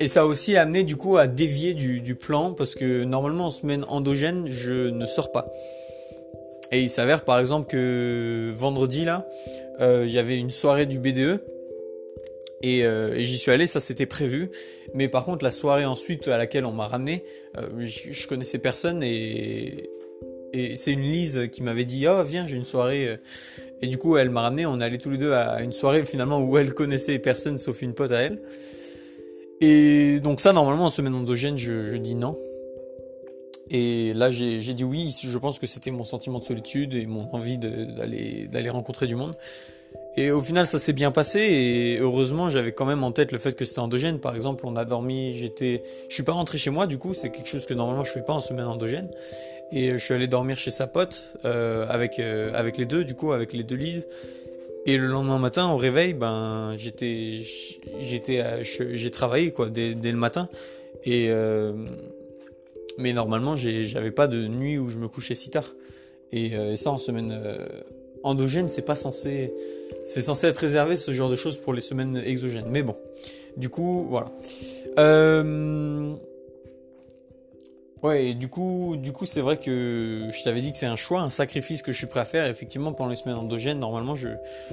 et 0.01 0.09
ça 0.09 0.23
a 0.23 0.25
aussi 0.25 0.57
amené 0.57 0.83
du 0.83 0.97
coup 0.97 1.17
à 1.17 1.27
dévier 1.27 1.75
du, 1.75 2.01
du, 2.01 2.17
plan, 2.17 2.53
parce 2.53 2.75
que 2.75 3.05
normalement 3.05 3.47
en 3.47 3.51
semaine 3.51 3.85
endogène, 3.89 4.49
je 4.49 4.89
ne 4.89 5.07
sors 5.07 5.31
pas. 5.31 5.51
Et 6.73 6.83
il 6.83 6.89
s'avère 6.89 7.25
par 7.25 7.39
exemple 7.39 7.69
que 7.69 8.53
vendredi 8.57 9.05
là, 9.05 9.29
euh, 9.81 10.05
il 10.07 10.13
y 10.13 10.19
avait 10.19 10.39
une 10.39 10.51
soirée 10.51 10.87
du 10.87 10.99
BDE 10.99 11.41
euh, 12.65 13.15
et, 13.15 13.25
j'y 13.25 13.39
suis 13.39 13.51
allé, 13.51 13.67
ça 13.67 13.81
c'était 13.81 14.07
prévu. 14.07 14.51
Mais 14.95 15.09
par 15.09 15.25
contre, 15.25 15.45
la 15.45 15.51
soirée 15.51 15.85
ensuite 15.85 16.29
à 16.29 16.39
laquelle 16.39 16.65
on 16.65 16.73
m'a 16.73 16.87
ramené, 16.87 17.25
euh, 17.59 17.69
je, 17.81 18.27
connaissais 18.27 18.59
personne 18.59 19.03
et, 19.03 19.91
c'est 20.77 20.93
une 20.93 21.01
Lise 21.01 21.49
qui 21.51 21.65
m'avait 21.65 21.85
dit 21.85 22.07
oh 22.07 22.23
viens 22.23 22.47
j'ai 22.47 22.57
une 22.57 22.65
soirée. 22.65 23.19
Et 23.83 23.89
du 23.89 23.99
coup 23.99 24.17
elle 24.17 24.31
m'a 24.31 24.43
ramené 24.43 24.67
on 24.67 24.81
est 24.81 24.85
allé 24.85 24.99
tous 24.99 25.11
les 25.11 25.19
deux 25.19 25.33
à 25.33 25.61
une 25.63 25.73
soirée 25.73 26.05
finalement 26.05 26.41
où 26.41 26.57
elle 26.57 26.75
connaissait 26.75 27.19
personne 27.19 27.59
sauf 27.59 27.83
une 27.83 27.93
pote 27.93 28.13
à 28.13 28.21
elle. 28.21 28.41
Et 29.61 30.21
donc 30.21 30.41
ça 30.41 30.53
normalement 30.53 30.85
en 30.85 30.91
semaine 30.91 31.15
endogène 31.15 31.59
je, 31.59 31.97
dis 31.97 32.15
non. 32.15 32.39
Et 33.69 34.13
là 34.15 34.31
j'ai 34.31 34.61
dit 34.75 34.85
oui. 34.85 35.13
Je 35.21 35.39
pense 35.39 35.59
que 35.59 35.67
c'était 35.67 35.91
mon 35.91 36.05
sentiment 36.05 36.39
de 36.39 36.45
solitude 36.45 36.95
et 36.95 37.07
mon 37.07 37.29
envie 37.35 37.59
d'aller 37.59 38.71
rencontrer 38.71 39.09
du 39.09 39.17
monde 39.17 39.35
et 40.17 40.31
au 40.31 40.41
final, 40.41 40.67
ça 40.67 40.79
s'est 40.79 40.93
bien 40.93 41.11
passé 41.11 41.41
et 41.41 41.99
heureusement, 41.99 42.49
j'avais 42.49 42.73
quand 42.73 42.87
même 42.87 43.03
en 43.03 43.11
tête 43.11 43.33
le 43.33 43.39
fait 43.39 43.57
que 43.57 43.65
c'était 43.65 43.81
endogène. 43.81 44.21
Par 44.21 44.35
exemple, 44.37 44.65
on 44.65 44.77
a 44.77 44.85
dormi, 44.85 45.35
j'étais, 45.35 45.83
je 46.09 46.15
suis 46.15 46.23
pas 46.23 46.33
rentré 46.33 46.57
chez 46.57 46.71
moi, 46.71 46.87
du 46.87 46.99
coup, 46.99 47.15
c'est 47.15 47.31
quelque 47.31 47.49
chose 47.49 47.67
que 47.67 47.75
normalement 47.75 48.05
je 48.05 48.13
fais 48.13 48.23
pas 48.23 48.33
en 48.33 48.41
semaine 48.41 48.67
endogène. 48.67 49.09
Et 49.73 49.91
je 49.91 49.97
suis 49.97 50.15
allé 50.15 50.29
dormir 50.29 50.57
chez 50.57 50.71
sa 50.71 50.87
pote 50.87 51.35
euh, 51.45 51.87
avec 51.89 52.21
euh, 52.21 52.53
avec 52.55 52.77
les 52.77 52.85
deux, 52.85 53.05
du 53.05 53.15
coup, 53.15 53.33
avec 53.33 53.53
les 53.53 53.65
deux 53.65 53.75
Lises. 53.75 54.07
Et 54.87 54.99
le 54.99 55.07
lendemain 55.07 55.39
matin, 55.39 55.69
au 55.71 55.77
réveil, 55.77 56.15
ben 56.15 56.75
j'étais 56.77 57.41
j'étais 57.99 58.45
j'ai 58.63 59.11
travaillé 59.11 59.51
quoi 59.51 59.69
dès, 59.69 59.95
dès, 59.95 60.13
le 60.13 60.19
matin 60.19 60.49
et 61.05 61.29
euh, 61.31 61.73
mais 62.99 63.15
normalement 63.15 63.57
j'avais 63.57 64.11
pas 64.11 64.27
de 64.29 64.47
nuit 64.47 64.77
où 64.79 64.89
je 64.91 64.99
me 64.99 65.09
couchais 65.09 65.35
si 65.35 65.51
tard. 65.51 65.73
Et, 66.31 66.53
et 66.53 66.77
ça 66.77 66.91
en 66.91 66.99
semaine 66.99 67.35
endogène, 68.23 68.69
c'est 68.69 68.83
pas 68.83 68.97
censé 68.97 69.55
c'est 70.05 70.21
censé 70.21 70.47
être 70.47 70.59
réservé 70.59 70.97
ce 70.97 71.13
genre 71.13 71.31
de 71.31 71.37
choses 71.37 71.57
pour 71.59 71.73
les 71.73 71.81
semaines 71.81 72.23
exogènes. 72.25 72.67
Mais 72.69 72.83
bon, 72.83 72.97
du 73.57 73.71
coup, 73.71 74.07
voilà. 74.09 74.31
Euh, 74.99 76.15
Ouais, 78.05 78.27
et 78.27 78.35
du 78.35 78.49
coup, 78.49 78.97
du 78.99 79.13
coup, 79.13 79.25
c'est 79.25 79.41
vrai 79.41 79.57
que 79.57 80.29
je 80.31 80.45
t'avais 80.45 80.61
dit 80.61 80.73
que 80.73 80.77
c'est 80.77 80.85
un 80.85 80.95
choix, 80.95 81.23
un 81.23 81.31
sacrifice 81.31 81.81
que 81.81 81.91
je 81.91 81.97
suis 81.97 82.07
prêt 82.07 82.21
à 82.21 82.27
faire. 82.27 82.45
Effectivement, 82.45 82.93
pendant 82.93 83.09
les 83.09 83.17
semaines 83.17 83.39
endogènes, 83.39 83.79
normalement, 83.79 84.15
je, 84.15 84.29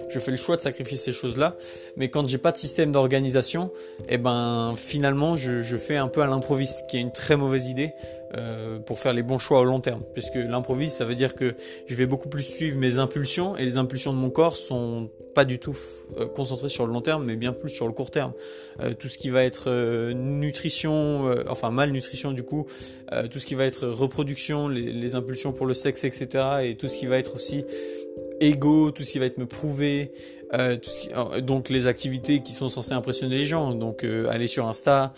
je 0.10 0.20
fais 0.20 0.32
le 0.32 0.38
choix 0.38 0.58
de 0.58 0.62
sacrifier 0.62 0.98
ces 0.98 1.14
choses-là. 1.14 1.56
Mais 1.96 2.10
quand 2.10 2.28
j'ai 2.28 2.38
pas 2.38 2.52
de 2.52 2.58
système 2.58 2.92
d'organisation, 2.92 3.72
eh 4.10 4.18
ben, 4.18 4.74
finalement, 4.76 5.38
je, 5.38 5.64
je 5.64 5.78
fais 5.78 5.96
un 5.96 6.10
peu 6.10 6.22
à 6.22 6.28
l'improviste, 6.28 6.88
qui 6.90 6.98
est 6.98 7.00
une 7.00 7.14
très 7.14 7.38
mauvaise 7.38 7.70
idée. 7.70 7.94
Euh, 8.38 8.80
pour 8.80 8.98
faire 8.98 9.12
les 9.12 9.24
bons 9.24 9.40
choix 9.40 9.60
au 9.60 9.66
long 9.66 9.82
terme. 9.82 10.04
Puisque 10.14 10.36
l'improvise, 10.36 10.94
ça 10.94 11.04
veut 11.04 11.16
dire 11.16 11.36
que 11.36 11.54
je 11.88 11.96
vais 11.96 12.06
beaucoup 12.06 12.30
plus 12.30 12.44
suivre 12.44 12.78
mes 12.78 12.98
impulsions 12.98 13.58
et 13.58 13.66
les 13.66 13.76
impulsions 13.76 14.14
de 14.14 14.18
mon 14.18 14.30
corps 14.30 14.56
sont 14.56 15.10
pas 15.36 15.44
du 15.44 15.60
tout 15.60 15.76
euh, 16.18 16.28
concentrées 16.28 16.70
sur 16.70 16.86
le 16.86 16.94
long 16.94 17.02
terme, 17.02 17.26
mais 17.26 17.36
bien 17.36 17.52
plus 17.52 17.68
sur 17.68 17.88
le 17.88 17.94
court 17.94 18.10
terme. 18.10 18.32
Euh, 18.80 18.94
tout 18.94 19.10
ce 19.10 19.18
qui 19.18 19.30
va 19.30 19.44
être 19.44 20.14
nutrition, 20.14 21.30
enfin 21.50 21.72
malnutrition 21.72 22.32
du 22.32 22.44
coup, 22.44 22.68
tout 23.30 23.40
ce 23.40 23.46
qui 23.46 23.56
va 23.56 23.66
être 23.66 23.88
reproduction, 23.88 24.68
les, 24.68 25.16
impulsions 25.16 25.54
pour 25.54 25.66
le 25.66 25.74
sexe, 25.74 26.04
etc. 26.04 26.44
Et 26.64 26.76
tout 26.76 26.88
ce 26.88 26.98
qui 26.98 27.06
va 27.06 27.18
être 27.18 27.36
aussi 27.36 27.66
ego, 28.40 28.92
tout 28.92 29.04
ce 29.04 29.12
qui 29.12 29.20
va 29.20 29.26
être 29.26 29.38
me 29.38 29.46
prouver, 29.46 30.12
donc 31.42 31.70
les 31.70 31.88
activités 31.88 32.42
qui 32.42 32.52
sont 32.54 32.70
censées 32.70 32.94
impressionner 32.94 33.38
les 33.38 33.46
gens, 33.46 33.74
donc 33.74 34.04
aller 34.04 34.48
sur 34.48 34.68
Insta, 34.68 35.14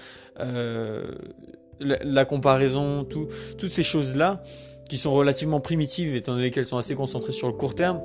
la, 1.79 2.25
comparaison, 2.25 3.05
toutes 3.05 3.73
ces 3.73 3.83
choses-là, 3.83 4.41
qui 4.89 4.97
sont 4.97 5.13
relativement 5.13 5.59
primitives 5.59 6.15
étant 6.15 6.35
donné 6.35 6.51
qu'elles 6.51 6.65
sont 6.65 6.77
assez 6.77 6.95
concentrées 6.95 7.31
sur 7.31 7.47
le 7.47 7.53
court 7.53 7.75
terme, 7.75 8.01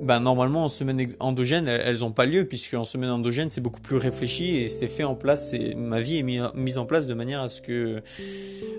ben 0.00 0.20
normalement 0.20 0.64
en 0.64 0.68
semaine 0.68 1.14
endogène 1.18 1.68
elles 1.68 1.98
n'ont 1.98 2.12
pas 2.12 2.26
lieu 2.26 2.46
puisque 2.46 2.74
en 2.74 2.84
semaine 2.84 3.10
endogène 3.10 3.50
c'est 3.50 3.60
beaucoup 3.60 3.80
plus 3.80 3.96
réfléchi 3.96 4.56
et 4.56 4.68
c'est 4.68 4.88
fait 4.88 5.04
en 5.04 5.14
place 5.14 5.52
et 5.52 5.74
ma 5.74 6.00
vie 6.00 6.18
est 6.18 6.54
mise 6.54 6.78
en 6.78 6.86
place 6.86 7.06
de 7.06 7.14
manière 7.14 7.40
à 7.40 7.48
ce 7.48 7.60
que 7.60 8.00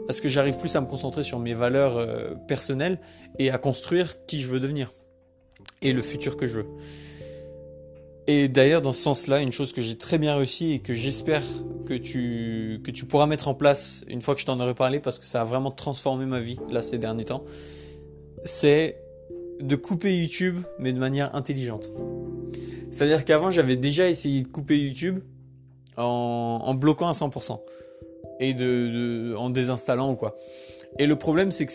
à 0.07 0.13
ce 0.13 0.21
que 0.21 0.29
j'arrive 0.29 0.57
plus 0.57 0.75
à 0.75 0.81
me 0.81 0.87
concentrer 0.87 1.23
sur 1.23 1.39
mes 1.39 1.53
valeurs 1.53 1.97
euh, 1.97 2.35
personnelles 2.47 2.99
et 3.37 3.51
à 3.51 3.57
construire 3.57 4.25
qui 4.25 4.39
je 4.39 4.49
veux 4.49 4.59
devenir 4.59 4.91
et 5.81 5.93
le 5.93 6.01
futur 6.01 6.37
que 6.37 6.47
je 6.47 6.59
veux. 6.59 6.65
Et 8.31 8.47
d'ailleurs, 8.47 8.83
dans 8.83 8.93
ce 8.93 9.01
sens-là, 9.01 9.41
une 9.41 9.51
chose 9.51 9.73
que 9.73 9.81
j'ai 9.81 9.97
très 9.97 10.19
bien 10.19 10.35
réussi 10.35 10.73
et 10.73 10.79
que 10.79 10.93
j'espère 10.93 11.41
que 11.87 11.95
tu, 11.95 12.79
que 12.83 12.91
tu 12.91 13.05
pourras 13.05 13.25
mettre 13.25 13.47
en 13.47 13.55
place 13.55 14.03
une 14.07 14.21
fois 14.21 14.35
que 14.35 14.41
je 14.41 14.45
t'en 14.45 14.59
aurai 14.59 14.75
parlé, 14.75 14.99
parce 14.99 15.17
que 15.17 15.25
ça 15.25 15.41
a 15.41 15.43
vraiment 15.43 15.71
transformé 15.71 16.27
ma 16.27 16.39
vie, 16.39 16.59
là, 16.69 16.83
ces 16.83 16.99
derniers 16.99 17.25
temps, 17.25 17.43
c'est 18.43 19.01
de 19.61 19.75
couper 19.75 20.15
YouTube, 20.15 20.59
mais 20.79 20.93
de 20.93 20.99
manière 20.99 21.35
intelligente. 21.35 21.89
C'est-à-dire 22.91 23.25
qu'avant, 23.25 23.51
j'avais 23.51 23.75
déjà 23.75 24.09
essayé 24.09 24.41
de 24.41 24.47
couper 24.47 24.77
YouTube 24.77 25.19
en, 25.97 26.73
bloquant 26.73 27.07
à 27.07 27.11
100%. 27.11 27.59
Et 28.41 28.53
de, 28.53 29.35
en 29.37 29.49
désinstallant 29.49 30.11
ou 30.11 30.15
quoi. 30.15 30.37
Et 30.97 31.05
le 31.05 31.17
problème, 31.17 31.51
c'est 31.51 31.65
que 31.65 31.73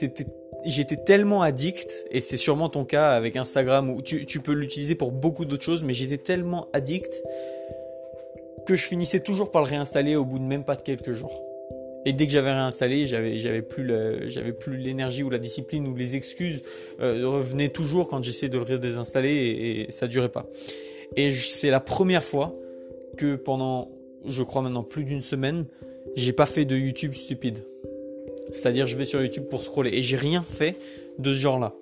j'étais 0.64 0.96
tellement 0.96 1.42
addict, 1.42 2.06
et 2.10 2.20
c'est 2.20 2.38
sûrement 2.38 2.70
ton 2.70 2.84
cas 2.84 3.10
avec 3.10 3.36
Instagram, 3.36 3.90
où 3.90 4.02
tu 4.02 4.40
peux 4.40 4.52
l'utiliser 4.52 4.94
pour 4.94 5.12
beaucoup 5.12 5.44
d'autres 5.44 5.62
choses, 5.62 5.84
mais 5.84 5.92
j'étais 5.92 6.18
tellement 6.18 6.68
addict 6.72 7.22
que 8.66 8.74
je 8.74 8.86
finissais 8.86 9.20
toujours 9.20 9.50
par 9.50 9.62
le 9.62 9.68
réinstaller 9.68 10.16
au 10.16 10.24
bout 10.24 10.38
de 10.38 10.44
même 10.44 10.64
pas 10.64 10.74
de 10.74 10.82
quelques 10.82 11.12
jours. 11.12 11.44
Et 12.04 12.12
dès 12.12 12.26
que 12.26 12.32
j'avais 12.32 12.52
réinstallé, 12.52 13.06
j'avais 13.06 13.62
plus 13.62 14.76
l'énergie 14.76 15.22
ou 15.22 15.30
la 15.30 15.38
discipline 15.38 15.86
ou 15.86 15.94
les 15.94 16.16
excuses 16.16 16.62
euh, 17.00 17.26
revenaient 17.26 17.70
toujours 17.70 18.08
quand 18.08 18.22
j'essayais 18.22 18.50
de 18.50 18.58
le 18.58 18.78
désinstaller 18.78 19.30
et, 19.30 19.80
et 19.88 19.90
ça 19.90 20.06
durait 20.06 20.28
pas. 20.28 20.46
Et 21.16 21.30
c'est 21.30 21.70
la 21.70 21.80
première 21.80 22.24
fois 22.24 22.54
que 23.16 23.36
pendant 23.36 23.90
je 24.26 24.42
crois 24.42 24.62
maintenant 24.62 24.82
plus 24.82 25.04
d'une 25.04 25.20
semaine, 25.20 25.66
j'ai 26.16 26.32
pas 26.32 26.46
fait 26.46 26.64
de 26.64 26.76
YouTube 26.76 27.14
stupide. 27.14 27.64
C'est-à-dire, 28.52 28.86
je 28.86 28.96
vais 28.96 29.04
sur 29.04 29.20
YouTube 29.20 29.44
pour 29.44 29.62
scroller. 29.62 29.90
Et 29.92 30.02
j'ai 30.02 30.16
rien 30.16 30.42
fait 30.42 30.76
de 31.18 31.32
ce 31.32 31.38
genre-là. 31.38 31.74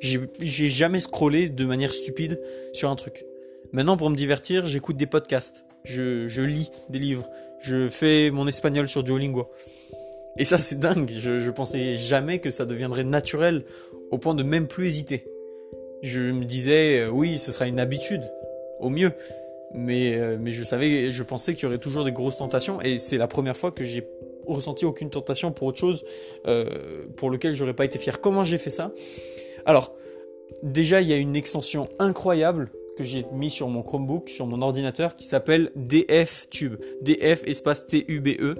J'ai 0.00 0.68
jamais 0.68 1.00
scrollé 1.00 1.48
de 1.48 1.64
manière 1.64 1.92
stupide 1.92 2.40
sur 2.72 2.90
un 2.90 2.96
truc. 2.96 3.24
Maintenant, 3.72 3.96
pour 3.96 4.10
me 4.10 4.16
divertir, 4.16 4.66
j'écoute 4.66 4.96
des 4.96 5.06
podcasts. 5.06 5.64
Je, 5.84 6.42
lis 6.42 6.70
des 6.88 6.98
livres. 6.98 7.28
Je 7.60 7.88
fais 7.88 8.30
mon 8.30 8.46
espagnol 8.46 8.88
sur 8.88 9.02
Duolingo. 9.02 9.48
Et 10.36 10.44
ça, 10.44 10.58
c'est 10.58 10.78
dingue. 10.78 11.10
Je, 11.10 11.38
je 11.38 11.50
pensais 11.50 11.96
jamais 11.96 12.38
que 12.38 12.50
ça 12.50 12.64
deviendrait 12.64 13.04
naturel 13.04 13.64
au 14.10 14.18
point 14.18 14.34
de 14.34 14.42
même 14.42 14.66
plus 14.66 14.86
hésiter. 14.86 15.24
Je 16.02 16.20
me 16.20 16.44
disais, 16.44 17.00
euh, 17.00 17.10
oui, 17.10 17.38
ce 17.38 17.52
sera 17.52 17.66
une 17.66 17.80
habitude, 17.80 18.22
au 18.78 18.88
mieux. 18.88 19.12
Mais, 19.74 20.14
euh, 20.14 20.38
mais 20.40 20.50
je 20.50 20.64
savais, 20.64 21.10
je 21.10 21.22
pensais 21.22 21.54
qu'il 21.54 21.64
y 21.64 21.66
aurait 21.66 21.78
toujours 21.78 22.04
des 22.04 22.12
grosses 22.12 22.38
tentations. 22.38 22.80
Et 22.80 22.98
c'est 22.98 23.18
la 23.18 23.26
première 23.26 23.56
fois 23.56 23.70
que 23.70 23.84
j'ai 23.84 24.06
ressenti 24.46 24.86
aucune 24.86 25.10
tentation 25.10 25.52
pour 25.52 25.66
autre 25.66 25.78
chose 25.78 26.04
euh, 26.46 27.06
pour 27.16 27.30
lequel 27.30 27.54
j'aurais 27.54 27.74
pas 27.74 27.84
été 27.84 27.98
fier. 27.98 28.20
Comment 28.20 28.44
j'ai 28.44 28.58
fait 28.58 28.70
ça? 28.70 28.92
Alors, 29.66 29.94
déjà, 30.62 31.00
il 31.00 31.08
y 31.08 31.12
a 31.12 31.18
une 31.18 31.36
extension 31.36 31.88
incroyable 31.98 32.70
que 32.98 33.04
j'ai 33.04 33.24
mis 33.32 33.48
sur 33.48 33.68
mon 33.68 33.82
Chromebook, 33.82 34.28
sur 34.28 34.46
mon 34.46 34.60
ordinateur, 34.60 35.14
qui 35.14 35.24
s'appelle 35.24 35.70
DF 35.76 36.50
Tube. 36.50 36.74
DF 37.00 37.44
espace 37.46 37.86
T-U-B-E. 37.86 38.56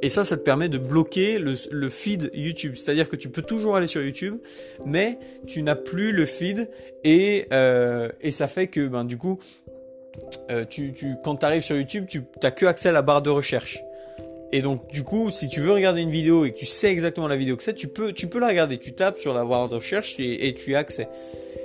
Et 0.00 0.08
ça, 0.08 0.24
ça 0.24 0.36
te 0.36 0.42
permet 0.42 0.68
de 0.68 0.78
bloquer 0.78 1.38
le, 1.38 1.88
feed 1.88 2.30
YouTube. 2.32 2.74
C'est-à-dire 2.76 3.08
que 3.08 3.16
tu 3.16 3.28
peux 3.28 3.42
toujours 3.42 3.76
aller 3.76 3.86
sur 3.86 4.02
YouTube, 4.02 4.38
mais 4.86 5.18
tu 5.46 5.62
n'as 5.62 5.74
plus 5.74 6.12
le 6.12 6.24
feed 6.24 6.70
et, 7.04 7.46
euh, 7.52 8.08
et 8.20 8.30
ça 8.30 8.48
fait 8.48 8.68
que, 8.68 8.86
ben, 8.86 9.04
du 9.04 9.18
coup, 9.18 9.38
euh, 10.50 10.64
tu, 10.64 10.92
quand 11.24 11.36
tu 11.36 11.46
arrives 11.46 11.62
sur 11.62 11.76
YouTube, 11.76 12.06
tu 12.08 12.22
n'as 12.42 12.50
que 12.50 12.66
accès 12.66 12.90
à 12.90 12.92
la 12.92 13.02
barre 13.02 13.22
de 13.22 13.30
recherche. 13.30 13.82
Et 14.52 14.60
donc, 14.60 14.86
du 14.90 15.02
coup, 15.02 15.30
si 15.30 15.48
tu 15.48 15.60
veux 15.60 15.72
regarder 15.72 16.02
une 16.02 16.10
vidéo 16.10 16.44
et 16.44 16.52
que 16.52 16.58
tu 16.58 16.66
sais 16.66 16.92
exactement 16.92 17.26
la 17.26 17.36
vidéo 17.36 17.56
que 17.56 17.62
c'est, 17.62 17.72
tu 17.72 17.88
peux, 17.88 18.12
tu 18.12 18.26
peux 18.26 18.38
la 18.38 18.48
regarder. 18.48 18.76
Tu 18.76 18.92
tapes 18.92 19.18
sur 19.18 19.32
la 19.32 19.46
barre 19.46 19.70
de 19.70 19.76
recherche 19.76 20.16
et, 20.18 20.52
tu 20.52 20.74
as 20.74 20.78
accès. 20.78 21.08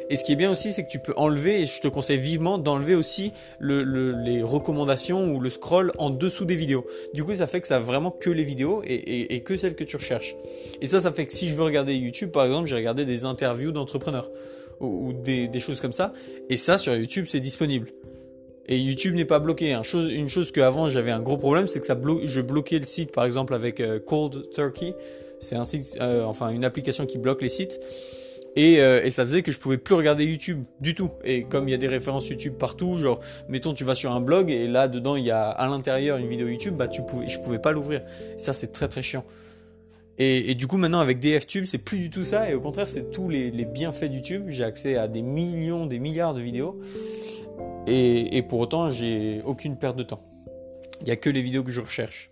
Et 0.10 0.16
ce 0.16 0.24
qui 0.24 0.32
est 0.32 0.36
bien 0.36 0.52
aussi, 0.52 0.72
c'est 0.72 0.84
que 0.84 0.90
tu 0.90 1.00
peux 1.00 1.14
enlever, 1.18 1.62
et 1.62 1.66
je 1.66 1.82
te 1.82 1.88
conseille 1.88 2.20
vivement 2.20 2.58
d'enlever 2.58 2.96
aussi 2.96 3.34
les 3.60 4.42
recommandations 4.42 5.34
ou 5.34 5.40
le 5.40 5.50
scroll 5.50 5.92
en 5.98 6.10
dessous 6.10 6.46
des 6.46 6.56
vidéos. 6.56 6.86
Du 7.14 7.24
coup, 7.24 7.34
ça 7.34 7.48
fait 7.48 7.62
que 7.62 7.68
ça 7.68 7.78
a 7.78 7.80
vraiment 7.80 8.12
que 8.12 8.30
les 8.30 8.44
vidéos 8.44 8.82
et, 8.86 9.42
que 9.42 9.58
celles 9.58 9.76
que 9.76 9.84
tu 9.84 9.98
recherches. 9.98 10.36
Et 10.82 10.88
ça, 10.88 11.02
ça 11.02 11.12
fait 11.12 11.26
que 11.26 11.34
si 11.34 11.50
je 11.50 11.56
veux 11.56 11.64
regarder 11.64 11.96
YouTube, 11.96 12.32
par 12.32 12.46
exemple, 12.46 12.68
j'ai 12.68 12.76
regardé 12.76 13.06
des 13.06 13.26
interviews 13.26 13.72
d'entrepreneurs 13.72 14.30
ou, 14.80 15.14
des, 15.14 15.48
des 15.48 15.60
choses 15.60 15.82
comme 15.82 15.94
ça. 15.94 16.14
Et 16.50 16.58
ça, 16.58 16.78
sur 16.78 16.94
YouTube, 16.96 17.26
c'est 17.28 17.40
disponible. 17.40 17.92
Et 18.70 18.78
YouTube 18.78 19.16
n'est 19.16 19.26
pas 19.26 19.40
bloqué. 19.40 19.74
Hein. 19.74 19.84
Chose, 19.84 20.12
une 20.12 20.30
chose 20.30 20.52
qu'avant 20.52 20.90
j'avais 20.90 21.12
un 21.12 21.22
gros 21.22 21.38
problème, 21.38 21.68
c'est 21.68 21.80
que 21.80 21.86
ça 21.86 21.98
je 22.26 22.42
bloquais 22.42 22.80
le 22.80 22.86
site 22.86 23.12
par 23.12 23.24
exemple 23.24 23.54
avec 23.54 23.80
euh, 23.80 24.00
Cold 24.00 24.50
Turkey. 24.52 24.94
C'est 25.40 25.56
un 25.56 25.64
site, 25.64 25.98
euh, 26.02 26.26
enfin 26.26 26.50
une 26.50 26.66
application 26.66 27.06
qui 27.06 27.18
bloque 27.18 27.42
les 27.42 27.50
sites. 27.50 27.80
Et, 28.58 28.82
euh, 28.82 29.04
et, 29.04 29.12
ça 29.12 29.24
faisait 29.24 29.44
que 29.44 29.52
je 29.52 29.60
pouvais 29.60 29.78
plus 29.78 29.94
regarder 29.94 30.26
YouTube 30.26 30.64
du 30.82 30.96
tout. 30.96 31.12
Et 31.24 31.44
comme 31.44 31.68
il 31.68 31.72
y 31.72 31.76
a 31.76 31.78
des 31.78 31.88
références 31.88 32.28
YouTube 32.28 32.56
partout, 32.58 32.98
genre, 32.98 33.20
mettons, 33.48 33.76
tu 33.76 33.84
vas 33.84 33.94
sur 33.94 34.12
un 34.12 34.20
blog 34.20 34.50
et 34.50 34.68
là 34.68 34.88
dedans 34.88 35.16
il 35.16 35.26
y 35.26 35.32
a 35.32 35.48
à 35.48 35.68
l'intérieur 35.68 36.18
une 36.18 36.26
vidéo 36.26 36.48
YouTube, 36.48 36.76
bah 36.76 36.88
tu 36.88 37.04
pouvais, 37.04 37.30
je 37.30 37.40
pouvais 37.40 37.60
pas 37.60 37.72
l'ouvrir. 37.72 38.02
Ça 38.36 38.54
c'est 38.54 38.72
très 38.72 38.88
très 38.88 39.04
chiant. 39.04 39.24
Et, 40.18 40.50
et, 40.50 40.56
du 40.56 40.66
coup 40.66 40.78
maintenant 40.78 41.00
avec 41.00 41.20
DFTube 41.20 41.66
c'est 41.66 41.78
plus 41.78 42.00
du 42.00 42.10
tout 42.10 42.24
ça 42.24 42.50
et 42.50 42.56
au 42.56 42.60
contraire 42.60 42.88
c'est 42.88 43.12
tous 43.12 43.30
les, 43.30 43.52
bienfaits 43.52 44.06
d'YouTube. 44.06 44.50
J'ai 44.50 44.64
accès 44.64 44.98
à 44.98 45.08
des 45.08 45.22
millions, 45.22 45.86
des 45.86 46.00
milliards 46.00 46.34
de 46.34 46.42
vidéos. 46.42 46.80
Et, 47.86 48.42
pour 48.42 48.60
autant, 48.60 48.90
j'ai 48.90 49.42
aucune 49.46 49.78
perte 49.78 49.96
de 49.96 50.04
temps. 50.04 50.20
Il 51.02 51.06
n'y 51.06 51.12
a 51.12 51.16
que 51.16 51.30
les 51.30 51.42
vidéos 51.42 51.64
que 51.64 51.72
je 51.72 51.80
recherche. 51.80 52.32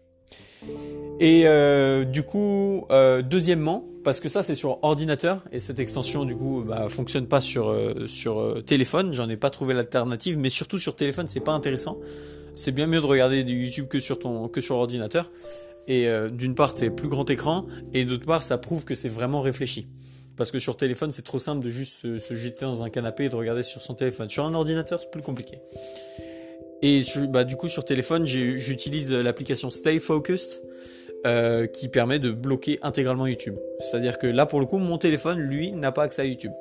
Et 1.19 1.43
euh, 1.45 2.03
du 2.03 2.23
coup, 2.23 2.85
euh, 2.91 3.21
deuxièmement, 3.21 3.87
parce 4.03 4.19
que 4.19 4.29
ça 4.29 4.43
c'est 4.43 4.55
sur 4.55 4.83
ordinateur 4.83 5.43
et 5.51 5.59
cette 5.59 5.79
extension 5.79 6.25
du 6.25 6.35
coup 6.35 6.63
bah, 6.67 6.87
fonctionne 6.89 7.25
pas 7.25 7.41
sur 7.41 7.69
euh, 7.69 8.05
sur 8.05 8.63
téléphone, 8.65 9.13
j'en 9.13 9.27
ai 9.29 9.37
pas 9.37 9.49
trouvé 9.49 9.73
l'alternative, 9.73 10.37
mais 10.37 10.49
surtout 10.49 10.77
sur 10.77 10.95
téléphone 10.95 11.27
c'est 11.27 11.39
pas 11.39 11.53
intéressant. 11.53 11.97
C'est 12.53 12.71
bien 12.71 12.87
mieux 12.87 13.01
de 13.01 13.05
regarder 13.05 13.43
du 13.43 13.53
YouTube 13.65 13.87
que 13.87 13.99
sur 13.99 14.19
ton 14.19 14.47
que 14.47 14.61
sur 14.61 14.75
ordinateur. 14.75 15.31
Et 15.87 16.07
d'une 16.31 16.55
part 16.55 16.73
c'est 16.75 16.89
plus 16.89 17.07
grand 17.07 17.29
écran 17.29 17.67
et 17.93 18.05
d'autre 18.05 18.25
part 18.25 18.41
ça 18.41 18.57
prouve 18.57 18.85
que 18.85 18.95
c'est 18.95 19.09
vraiment 19.09 19.41
réfléchi. 19.41 19.87
Parce 20.35 20.51
que 20.51 20.59
sur 20.59 20.75
téléphone, 20.75 21.11
c'est 21.11 21.21
trop 21.21 21.39
simple 21.39 21.63
de 21.63 21.69
juste 21.69 22.17
se, 22.17 22.33
jeter 22.33 22.65
dans 22.65 22.83
un 22.83 22.89
canapé 22.89 23.25
et 23.25 23.29
de 23.29 23.35
regarder 23.35 23.63
sur 23.63 23.81
son 23.81 23.93
téléphone. 23.93 24.29
Sur 24.29 24.45
un 24.45 24.53
ordinateur, 24.53 24.99
c'est 24.99 25.11
plus 25.11 25.21
compliqué. 25.21 25.59
Et 26.81 27.03
bah, 27.29 27.43
du 27.43 27.55
coup, 27.55 27.67
sur 27.67 27.85
téléphone, 27.85 28.25
j'utilise 28.25 29.13
l'application 29.13 29.69
Stay 29.69 29.99
Focused 29.99 30.61
euh, 31.25 31.65
qui 31.65 31.87
permet 31.87 32.19
de 32.19 32.29
bloquer 32.29 32.77
intégralement 32.83 33.25
YouTube. 33.25 33.55
C'est-à-dire 33.79 34.19
que 34.19 34.27
là, 34.27 34.45
pour 34.45 34.59
le 34.59 34.67
coup, 34.67 34.77
mon 34.77 34.99
téléphone, 34.99 35.39
lui, 35.39 35.71
n'a 35.71 35.91
pas 35.91 36.03
accès 36.03 36.21
à 36.21 36.25
YouTube. 36.25 36.51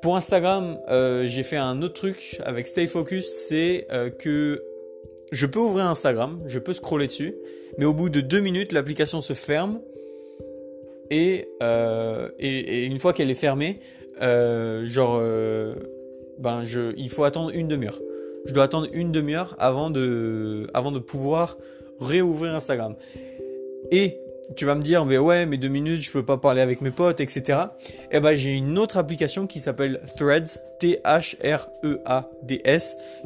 Pour 0.00 0.16
Instagram, 0.16 0.78
euh, 0.88 1.26
j'ai 1.26 1.42
fait 1.42 1.56
un 1.56 1.82
autre 1.82 1.94
truc 1.94 2.40
avec 2.44 2.68
Stay 2.68 2.86
Focused, 2.86 3.28
c'est 3.28 3.88
euh, 3.90 4.08
que 4.08 4.62
je 5.32 5.46
peux 5.46 5.58
ouvrir 5.58 5.86
Instagram, 5.86 6.40
je 6.46 6.60
peux 6.60 6.74
scroller 6.74 7.08
dessus, 7.08 7.34
mais 7.76 7.86
au 7.86 7.92
bout 7.92 8.08
de 8.08 8.20
deux 8.20 8.38
minutes, 8.38 8.70
l'application 8.70 9.20
se 9.20 9.32
ferme 9.32 9.80
et, 11.10 11.48
une 12.38 12.98
fois 13.00 13.12
qu'elle 13.12 13.32
est 13.32 13.34
fermée, 13.34 13.80
genre, 14.20 15.20
ben 16.38 16.62
il 16.96 17.10
faut 17.10 17.24
attendre 17.24 17.50
une 17.52 17.66
demi-heure. 17.66 17.98
Je 18.46 18.54
dois 18.54 18.62
attendre 18.62 18.86
une 18.92 19.10
demi-heure 19.10 19.56
avant 19.58 19.90
de, 19.90 20.68
avant 20.72 20.92
de 20.92 21.00
pouvoir 21.00 21.58
réouvrir 22.00 22.54
Instagram. 22.54 22.94
Et 23.90 24.20
tu 24.56 24.64
vas 24.64 24.74
me 24.74 24.80
dire, 24.82 25.04
mais 25.04 25.18
ouais, 25.18 25.44
mais 25.46 25.56
deux 25.56 25.68
minutes, 25.68 26.02
je 26.02 26.10
peux 26.10 26.24
pas 26.24 26.38
parler 26.38 26.60
avec 26.62 26.80
mes 26.80 26.90
potes, 26.90 27.20
etc. 27.20 27.58
Eh 28.10 28.18
ben, 28.20 28.34
j'ai 28.34 28.54
une 28.54 28.78
autre 28.78 28.96
application 28.96 29.46
qui 29.46 29.60
s'appelle 29.60 30.00
Threads, 30.16 30.62
T-H-R-E-A-D-S, 30.78 31.36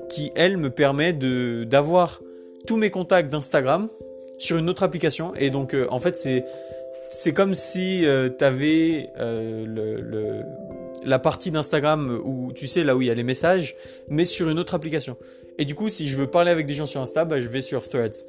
qui, 0.09 0.33
elle, 0.35 0.57
me 0.57 0.71
permet 0.71 1.13
de, 1.13 1.65
d'avoir 1.65 2.21
tous 2.67 2.77
mes 2.77 2.91
contacts 2.91 3.31
d'Instagram 3.31 3.89
sur 4.39 4.59
une 4.59 4.69
autre 4.69 4.83
application. 4.83 5.35
Et 5.37 5.51
donc, 5.51 5.75
euh, 5.75 5.87
en 5.91 6.01
fait, 6.01 6.17
c'est, 6.17 6.45
c'est 7.09 7.33
comme 7.33 7.55
si 7.55 8.05
euh, 8.05 8.29
tu 8.37 8.45
avais 8.45 9.11
euh, 9.21 10.43
la 11.05 11.19
partie 11.19 11.51
d'Instagram 11.51 12.21
où, 12.25 12.53
tu 12.53 12.67
sais, 12.67 12.83
là 12.85 12.97
où 12.97 13.03
il 13.03 13.09
y 13.09 13.11
a 13.11 13.15
les 13.15 13.23
messages, 13.25 13.77
mais 14.09 14.25
sur 14.25 14.49
une 14.49 14.59
autre 14.59 14.75
application. 14.75 15.17
Et 15.59 15.65
du 15.65 15.75
coup, 15.75 15.89
si 15.89 16.09
je 16.09 16.17
veux 16.17 16.27
parler 16.27 16.51
avec 16.51 16.67
des 16.67 16.75
gens 16.75 16.87
sur 16.87 17.01
Insta, 17.01 17.25
bah, 17.25 17.39
je 17.39 17.49
vais 17.49 17.61
sur 17.61 17.89
Threads. 17.89 18.25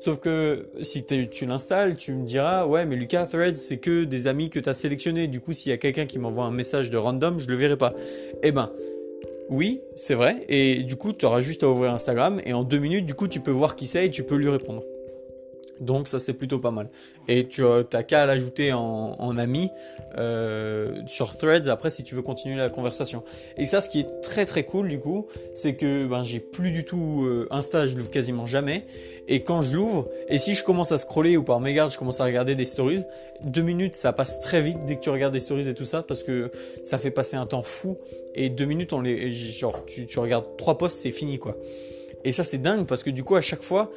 Sauf 0.00 0.18
que 0.20 0.66
si 0.80 1.04
tu 1.04 1.46
l'installes, 1.46 1.96
tu 1.96 2.12
me 2.12 2.24
diras, 2.24 2.66
ouais, 2.66 2.86
mais 2.86 2.96
Lucas, 2.96 3.26
Threads, 3.26 3.56
c'est 3.56 3.78
que 3.78 4.04
des 4.04 4.26
amis 4.26 4.48
que 4.48 4.60
tu 4.60 4.68
as 4.68 4.74
sélectionnés. 4.74 5.26
Du 5.26 5.40
coup, 5.40 5.52
s'il 5.52 5.70
y 5.70 5.72
a 5.72 5.78
quelqu'un 5.78 6.06
qui 6.06 6.18
m'envoie 6.18 6.44
un 6.44 6.52
message 6.52 6.90
de 6.90 6.96
random, 6.96 7.38
je 7.38 7.48
le 7.48 7.56
verrai 7.56 7.76
pas. 7.76 7.94
Eh 8.42 8.52
ben, 8.52 8.70
oui, 9.50 9.80
c'est 9.96 10.14
vrai. 10.14 10.44
Et 10.48 10.82
du 10.84 10.96
coup, 10.96 11.12
tu 11.12 11.26
auras 11.26 11.40
juste 11.40 11.62
à 11.62 11.68
ouvrir 11.68 11.92
Instagram 11.92 12.40
et 12.44 12.52
en 12.52 12.62
deux 12.62 12.78
minutes, 12.78 13.06
du 13.06 13.14
coup, 13.14 13.28
tu 13.28 13.40
peux 13.40 13.50
voir 13.50 13.76
qui 13.76 13.86
c'est 13.86 14.06
et 14.06 14.10
tu 14.10 14.22
peux 14.22 14.36
lui 14.36 14.48
répondre. 14.48 14.82
Donc 15.80 16.08
ça 16.08 16.18
c'est 16.20 16.32
plutôt 16.32 16.58
pas 16.58 16.70
mal. 16.70 16.88
Et 17.28 17.46
tu 17.46 17.62
n'as 17.62 18.02
qu'à 18.02 18.26
l'ajouter 18.26 18.72
en, 18.72 19.38
ami 19.38 19.70
euh, 20.16 21.02
sur 21.06 21.36
Threads 21.36 21.68
après 21.68 21.90
si 21.90 22.02
tu 22.02 22.14
veux 22.14 22.22
continuer 22.22 22.56
la 22.56 22.70
conversation. 22.70 23.22
Et 23.56 23.66
ça 23.66 23.80
ce 23.80 23.88
qui 23.88 24.00
est 24.00 24.20
très 24.22 24.46
très 24.46 24.64
cool 24.64 24.88
du 24.88 25.00
coup, 25.00 25.26
c'est 25.52 25.74
que 25.74 26.06
ben, 26.06 26.24
j'ai 26.24 26.40
plus 26.40 26.72
du 26.72 26.84
tout 26.84 27.24
euh, 27.24 27.46
Insta, 27.50 27.86
je 27.86 27.96
l'ouvre 27.96 28.10
quasiment 28.10 28.46
jamais. 28.46 28.86
Et 29.28 29.44
quand 29.44 29.62
je 29.62 29.74
l'ouvre, 29.74 30.08
et 30.28 30.38
si 30.38 30.54
je 30.54 30.64
commence 30.64 30.92
à 30.92 30.98
scroller 30.98 31.36
ou 31.36 31.42
par 31.42 31.60
mégarde 31.60 31.92
je 31.92 31.98
commence 31.98 32.20
à 32.20 32.24
regarder 32.24 32.54
des 32.54 32.64
stories, 32.64 33.04
deux 33.44 33.62
minutes 33.62 33.96
ça 33.96 34.12
passe 34.12 34.40
très 34.40 34.60
vite 34.60 34.78
dès 34.86 34.96
que 34.96 35.00
tu 35.00 35.10
regardes 35.10 35.32
des 35.32 35.40
stories 35.40 35.68
et 35.68 35.74
tout 35.74 35.84
ça 35.84 36.02
parce 36.02 36.22
que 36.22 36.50
ça 36.82 36.98
fait 36.98 37.10
passer 37.10 37.36
un 37.36 37.46
temps 37.46 37.62
fou. 37.62 37.98
Et 38.34 38.50
deux 38.50 38.64
minutes 38.64 38.92
on 38.92 39.00
les, 39.00 39.30
genre 39.30 39.84
tu, 39.84 40.06
tu 40.06 40.18
regardes 40.18 40.56
trois 40.56 40.78
posts 40.78 40.98
c'est 40.98 41.12
fini 41.12 41.38
quoi. 41.38 41.56
Et 42.24 42.32
ça 42.32 42.44
c'est 42.44 42.58
dingue 42.58 42.86
parce 42.86 43.02
que 43.02 43.10
du 43.10 43.24
coup 43.24 43.36
à 43.36 43.40
chaque 43.40 43.62
fois 43.62 43.90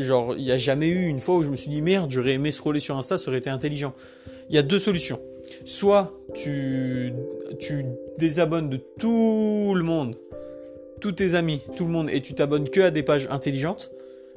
Genre, 0.00 0.34
il 0.36 0.44
n'y 0.44 0.52
a 0.52 0.56
jamais 0.56 0.88
eu 0.88 1.06
une 1.06 1.18
fois 1.18 1.36
où 1.36 1.42
je 1.42 1.50
me 1.50 1.56
suis 1.56 1.70
dit 1.70 1.82
merde, 1.82 2.10
j'aurais 2.10 2.34
aimé 2.34 2.52
scroller 2.52 2.80
sur 2.80 2.96
Insta, 2.96 3.18
ça 3.18 3.28
aurait 3.28 3.38
été 3.38 3.50
intelligent. 3.50 3.94
Il 4.48 4.54
y 4.54 4.58
a 4.58 4.62
deux 4.62 4.78
solutions. 4.78 5.20
Soit 5.64 6.12
tu, 6.34 7.12
tu 7.58 7.84
désabonnes 8.18 8.68
de 8.68 8.76
tout 8.76 9.74
le 9.74 9.82
monde, 9.82 10.16
tous 11.00 11.12
tes 11.12 11.34
amis, 11.34 11.60
tout 11.76 11.84
le 11.84 11.90
monde, 11.90 12.10
et 12.10 12.20
tu 12.20 12.34
t'abonnes 12.34 12.68
que 12.68 12.80
à 12.80 12.90
des 12.90 13.02
pages 13.02 13.26
intelligentes. 13.30 13.90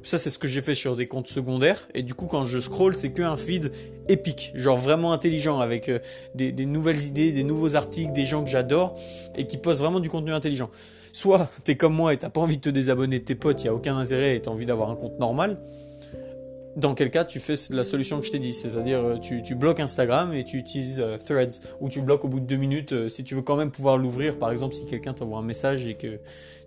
Ça, 0.04 0.18
c'est 0.18 0.32
ce 0.32 0.40
que 0.40 0.48
j'ai 0.48 0.62
fait 0.62 0.74
sur 0.74 0.96
des 0.96 1.08
comptes 1.08 1.28
secondaires. 1.28 1.88
Et 1.94 2.02
du 2.02 2.16
coup, 2.16 2.26
quand 2.26 2.44
je 2.44 2.60
scroll, 2.60 2.96
c'est 2.96 3.12
que 3.12 3.22
un 3.22 3.38
feed 3.38 3.72
épique, 4.08 4.52
genre 4.56 4.78
vraiment 4.78 5.14
intelligent, 5.14 5.60
avec 5.60 5.90
euh, 5.90 6.00
des, 6.34 6.52
des, 6.52 6.66
nouvelles 6.66 7.04
idées, 7.04 7.32
des 7.32 7.44
nouveaux 7.44 7.76
articles, 7.76 8.12
des 8.12 8.26
gens 8.26 8.44
que 8.44 8.50
j'adore 8.50 8.96
et 9.36 9.46
qui 9.46 9.58
postent 9.58 9.82
vraiment 9.82 10.00
du 10.00 10.10
contenu 10.10 10.32
intelligent. 10.32 10.72
Soit 11.14 11.50
t'es 11.64 11.76
comme 11.76 11.94
moi 11.94 12.14
et 12.14 12.18
t'as 12.18 12.30
pas 12.30 12.42
envie 12.42 12.58
de 12.58 12.62
te 12.62 12.70
désabonner 12.70 13.20
de 13.20 13.26
tes 13.26 13.36
potes, 13.36 13.64
il 13.64 13.68
a 13.68 13.74
aucun 13.74 13.98
intérêt 13.98 14.36
et 14.36 14.42
t'as 14.42 14.52
envie 14.52 14.66
d'avoir 14.66 14.90
un 14.90 14.96
compte 14.96 15.20
normal. 15.20 15.58
Dans 16.78 16.96
quel 16.96 17.12
cas 17.12 17.26
tu 17.26 17.42
fais 17.42 17.56
la 17.72 17.84
solution 17.84 18.20
que 18.22 18.26
je 18.26 18.32
t'ai 18.32 18.40
dit, 18.40 18.54
c'est-à-dire 18.54 19.00
euh, 19.00 19.18
tu, 19.18 19.42
tu, 19.42 19.56
bloques 19.56 19.82
Instagram 19.82 20.32
et 20.34 20.46
tu 20.46 20.58
utilises 20.58 21.02
euh, 21.02 21.18
Threads, 21.18 21.60
ou 21.82 21.90
tu 21.90 22.02
bloques 22.02 22.24
au 22.24 22.30
bout 22.30 22.40
de 22.40 22.46
deux 22.46 22.56
minutes 22.56 22.94
euh, 22.94 23.10
si 23.10 23.26
tu 23.26 23.36
veux 23.36 23.42
quand 23.42 23.58
même 23.58 23.72
pouvoir 23.72 23.98
l'ouvrir, 23.98 24.40
par 24.40 24.52
exemple 24.52 24.74
si 24.74 24.86
quelqu'un 24.86 25.14
t'envoie 25.14 25.40
un 25.40 25.44
message 25.44 25.86
et 25.86 25.96
que 25.96 26.20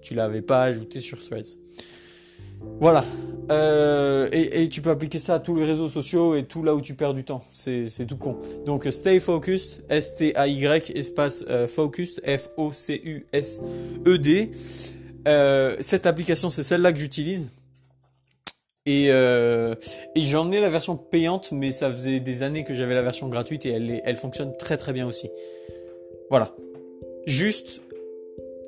tu 0.02 0.12
l'avais 0.12 0.42
pas 0.42 0.64
ajouté 0.64 1.00
sur 1.00 1.18
Threads. 1.24 1.56
Voilà. 2.80 3.04
Euh, 3.50 4.28
et, 4.32 4.68
tu 4.68 4.80
peux 4.80 4.90
appliquer 4.90 5.18
ça 5.18 5.34
à 5.34 5.38
tous 5.38 5.54
les 5.54 5.64
réseaux 5.64 5.88
sociaux 5.88 6.34
et 6.34 6.44
tout 6.44 6.62
là 6.62 6.74
où 6.74 6.80
tu 6.80 6.94
perds 6.94 7.14
du 7.14 7.24
temps. 7.24 7.44
C'est 7.52 8.06
tout 8.06 8.16
con. 8.16 8.38
Donc 8.64 8.86
stay 8.90 9.20
focused, 9.20 9.84
S-T-A-Y, 9.88 10.92
espace 10.96 11.44
euh, 11.50 11.68
focused, 11.68 12.22
F-O-C-U-S-E-D. 12.24 13.60
Euh, 15.26 15.76
cette 15.80 16.06
application, 16.06 16.50
c'est 16.50 16.62
celle-là 16.62 16.92
que 16.92 16.98
j'utilise. 16.98 17.50
Et, 18.86 19.06
et 19.06 20.20
j'en 20.20 20.52
ai 20.52 20.60
la 20.60 20.68
version 20.68 20.98
payante, 20.98 21.52
mais 21.52 21.72
ça 21.72 21.90
faisait 21.90 22.20
des 22.20 22.42
années 22.42 22.64
que 22.64 22.74
j'avais 22.74 22.92
la 22.92 23.00
version 23.00 23.30
gratuite 23.30 23.64
et 23.64 23.70
elle, 23.70 24.02
elle 24.04 24.16
fonctionne 24.16 24.54
très 24.58 24.76
très 24.76 24.92
bien 24.92 25.06
aussi. 25.06 25.30
Voilà. 26.28 26.54
Juste, 27.26 27.80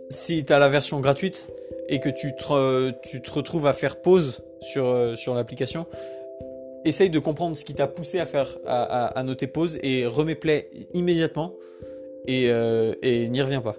si 0.08 0.42
tu 0.42 0.54
as 0.54 0.58
la 0.58 0.70
version 0.70 1.00
gratuite, 1.00 1.50
et 1.88 2.00
que 2.00 2.08
tu 2.08 2.34
te, 2.34 3.30
retrouves 3.30 3.66
à 3.66 3.72
faire 3.72 4.00
pause 4.00 4.44
sur, 4.60 4.86
euh, 4.86 5.14
sur 5.14 5.34
l'application, 5.34 5.86
essaye 6.84 7.10
de 7.10 7.18
comprendre 7.18 7.56
ce 7.56 7.64
qui 7.64 7.74
t'a 7.74 7.86
poussé 7.86 8.18
à 8.18 8.26
faire 8.26 8.58
à, 8.66 9.06
à, 9.06 9.22
noter 9.22 9.46
pause 9.46 9.78
et 9.82 10.06
remets 10.06 10.34
play 10.34 10.70
immédiatement 10.94 11.54
et, 12.26 12.50
euh, 12.50 12.94
et 13.02 13.28
n'y 13.28 13.42
reviens 13.42 13.60
pas. 13.60 13.76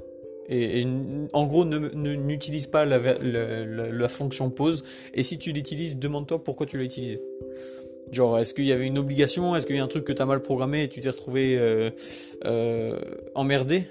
Et, 0.50 0.86
en 1.34 1.46
gros, 1.46 1.66
n'utilise 1.66 2.68
pas 2.68 2.86
la, 2.86 3.00
la, 3.22 4.10
fonction 4.10 4.50
pause. 4.50 4.84
Et 5.14 5.22
si 5.22 5.38
tu 5.38 5.52
l'utilises, 5.52 5.98
demande-toi 5.98 6.42
pourquoi 6.42 6.66
tu 6.66 6.78
l'as 6.78 6.86
utilisé. 6.86 7.22
Genre, 8.12 8.40
est-ce 8.40 8.54
qu'il 8.54 8.64
y 8.64 8.72
avait 8.72 8.88
une 8.88 8.98
obligation? 8.98 9.58
Est-ce 9.58 9.66
qu'il 9.66 9.76
y 9.76 9.80
a 9.80 9.84
un 9.84 9.90
truc 9.90 10.06
que 10.06 10.14
tu 10.14 10.22
as 10.22 10.26
mal 10.26 10.42
programmé 10.42 10.84
et 10.84 10.88
tu 10.88 11.02
t'es 11.02 11.10
retrouvé 11.10 11.58
euh, 11.60 13.00
emmerdé? 13.36 13.88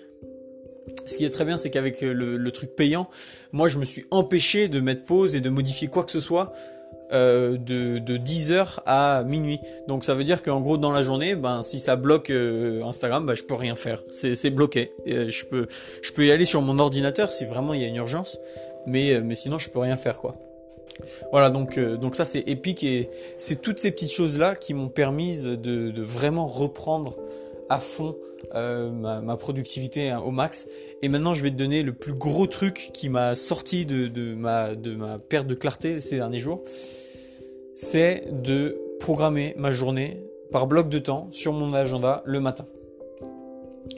Ce 1.04 1.16
qui 1.16 1.24
est 1.24 1.30
très 1.30 1.44
bien, 1.44 1.56
c'est 1.56 1.70
qu'avec 1.70 2.02
euh, 2.02 2.12
le, 2.12 2.50
truc 2.50 2.74
payant, 2.74 3.08
moi 3.52 3.68
je 3.68 3.78
me 3.78 3.84
suis 3.84 4.06
empêché 4.10 4.68
de 4.68 4.80
mettre 4.80 5.04
pause 5.04 5.34
et 5.34 5.40
de 5.40 5.50
modifier 5.50 5.88
quoi 5.88 6.04
que 6.04 6.10
ce 6.10 6.20
soit 6.20 6.52
euh, 7.12 7.56
de, 7.56 7.98
de 7.98 8.16
10h 8.16 8.80
à 8.86 9.22
minuit. 9.24 9.60
Donc 9.88 10.04
ça 10.04 10.14
veut 10.14 10.24
dire 10.24 10.42
qu'en 10.42 10.60
gros 10.60 10.76
dans 10.76 10.92
la 10.92 11.02
journée, 11.02 11.36
ben 11.36 11.62
si 11.62 11.80
ça 11.80 11.96
bloque 11.96 12.30
euh, 12.30 12.82
Instagram, 12.84 13.26
ben 13.26 13.34
je 13.34 13.44
peux 13.44 13.54
rien 13.54 13.76
faire. 13.76 14.02
C'est 14.10 14.50
bloqué. 14.50 14.92
je 15.06 15.44
peux 15.44 15.66
je 16.02 16.12
peux 16.12 16.26
y 16.26 16.30
aller 16.30 16.44
sur 16.44 16.62
mon 16.62 16.78
ordinateur 16.78 17.30
si 17.30 17.44
vraiment 17.44 17.74
il 17.74 17.82
y 17.82 17.84
a 17.84 17.88
une 17.88 17.96
urgence, 17.96 18.38
mais 18.86 19.20
mais 19.20 19.34
sinon 19.34 19.58
je 19.58 19.70
peux 19.70 19.78
rien 19.78 19.96
faire 19.96 20.18
quoi. 20.18 20.36
Voilà 21.30 21.50
donc 21.50 21.78
donc 21.78 22.16
ça 22.16 22.24
c'est 22.24 22.48
épique 22.48 22.82
et 22.82 23.10
c'est 23.38 23.60
toutes 23.60 23.78
ces 23.78 23.90
petites 23.90 24.12
choses 24.12 24.38
là 24.38 24.54
qui 24.54 24.72
m'ont 24.72 24.88
permis 24.88 25.42
de 25.42 26.02
vraiment 26.02 26.46
reprendre 26.46 27.16
à 27.68 27.78
fond 27.78 28.16
euh, 28.54 28.90
ma, 28.90 29.36
productivité 29.36 30.10
hein, 30.10 30.20
au 30.20 30.30
max. 30.30 30.68
Et 31.02 31.08
maintenant, 31.08 31.34
je 31.34 31.42
vais 31.42 31.50
te 31.50 31.56
donner 31.56 31.82
le 31.82 31.92
plus 31.92 32.12
gros 32.14 32.46
truc 32.46 32.90
qui 32.92 33.08
m'a 33.08 33.34
sorti 33.34 33.86
de, 33.86 34.34
ma, 34.34 34.74
de 34.74 34.94
ma 34.94 35.18
perte 35.18 35.46
de 35.46 35.54
clarté 35.54 36.00
ces 36.00 36.16
derniers 36.16 36.38
jours. 36.38 36.62
C'est 37.74 38.24
de 38.42 38.80
programmer 39.00 39.54
ma 39.56 39.70
journée 39.70 40.22
par 40.50 40.66
bloc 40.66 40.88
de 40.88 40.98
temps 40.98 41.28
sur 41.32 41.52
mon 41.52 41.74
agenda 41.74 42.22
le 42.24 42.40
matin. 42.40 42.66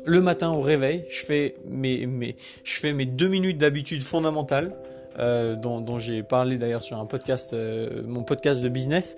Le 0.05 0.21
matin 0.21 0.51
au 0.51 0.61
réveil, 0.61 1.05
je 1.09 1.25
fais 1.25 1.55
mes, 1.67 2.07
mes, 2.07 2.37
je 2.65 2.79
fais 2.79 2.93
mes 2.93 3.07
deux 3.07 3.29
minutes 3.29 3.59
d'habitude 3.59 4.03
fondamentale. 4.03 4.77
Euh, 5.21 5.57
dont, 5.57 5.99
j'ai 5.99 6.23
parlé 6.23 6.59
d'ailleurs 6.59 6.83
sur 6.83 6.97
un 6.97 7.05
podcast, 7.05 7.53
euh, 7.53 8.05
mon 8.07 8.23
podcast 8.23 8.61
de 8.61 8.69
business, 8.69 9.17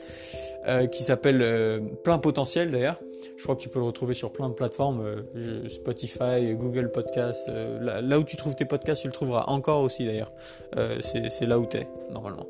qui 0.91 1.03
s'appelle 1.03 1.83
Plein 2.05 2.19
Potentiel 2.19 2.71
d'ailleurs. 2.71 3.01
Je 3.41 3.45
crois 3.45 3.57
que 3.57 3.63
tu 3.63 3.71
peux 3.71 3.79
le 3.79 3.87
retrouver 3.87 4.13
sur 4.13 4.33
plein 4.33 4.51
de 4.51 4.53
plateformes, 4.53 5.01
euh, 5.01 5.67
Spotify, 5.67 6.55
Google 6.59 6.91
Podcast. 6.91 7.49
Euh, 7.49 8.03
là, 8.03 8.19
où 8.19 8.23
tu 8.23 8.37
trouves 8.37 8.55
tes 8.55 8.67
podcasts, 8.67 9.01
tu 9.01 9.07
le 9.09 9.15
trouveras 9.15 9.45
encore 9.47 9.81
aussi 9.81 10.05
d'ailleurs. 10.05 10.31
Euh, 10.77 10.99
c'est 11.01 11.47
là 11.47 11.59
où 11.59 11.65
tu 11.65 11.79
es, 11.79 11.89
normalement. 12.13 12.47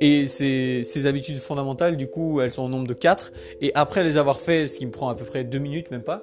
Et 0.00 0.28
ces, 0.28 1.06
habitudes 1.08 1.38
fondamentales, 1.38 1.96
du 1.96 2.06
coup, 2.06 2.40
elles 2.40 2.52
sont 2.52 2.62
au 2.62 2.68
nombre 2.68 2.86
de 2.86 2.94
4. 2.94 3.32
Et 3.60 3.72
après 3.74 4.04
les 4.04 4.18
avoir 4.18 4.38
fait, 4.38 4.68
ce 4.68 4.78
qui 4.78 4.86
me 4.86 4.92
prend 4.92 5.08
à 5.08 5.16
peu 5.16 5.24
près 5.24 5.42
2 5.42 5.58
minutes, 5.58 5.90
même 5.90 6.04
pas, 6.04 6.22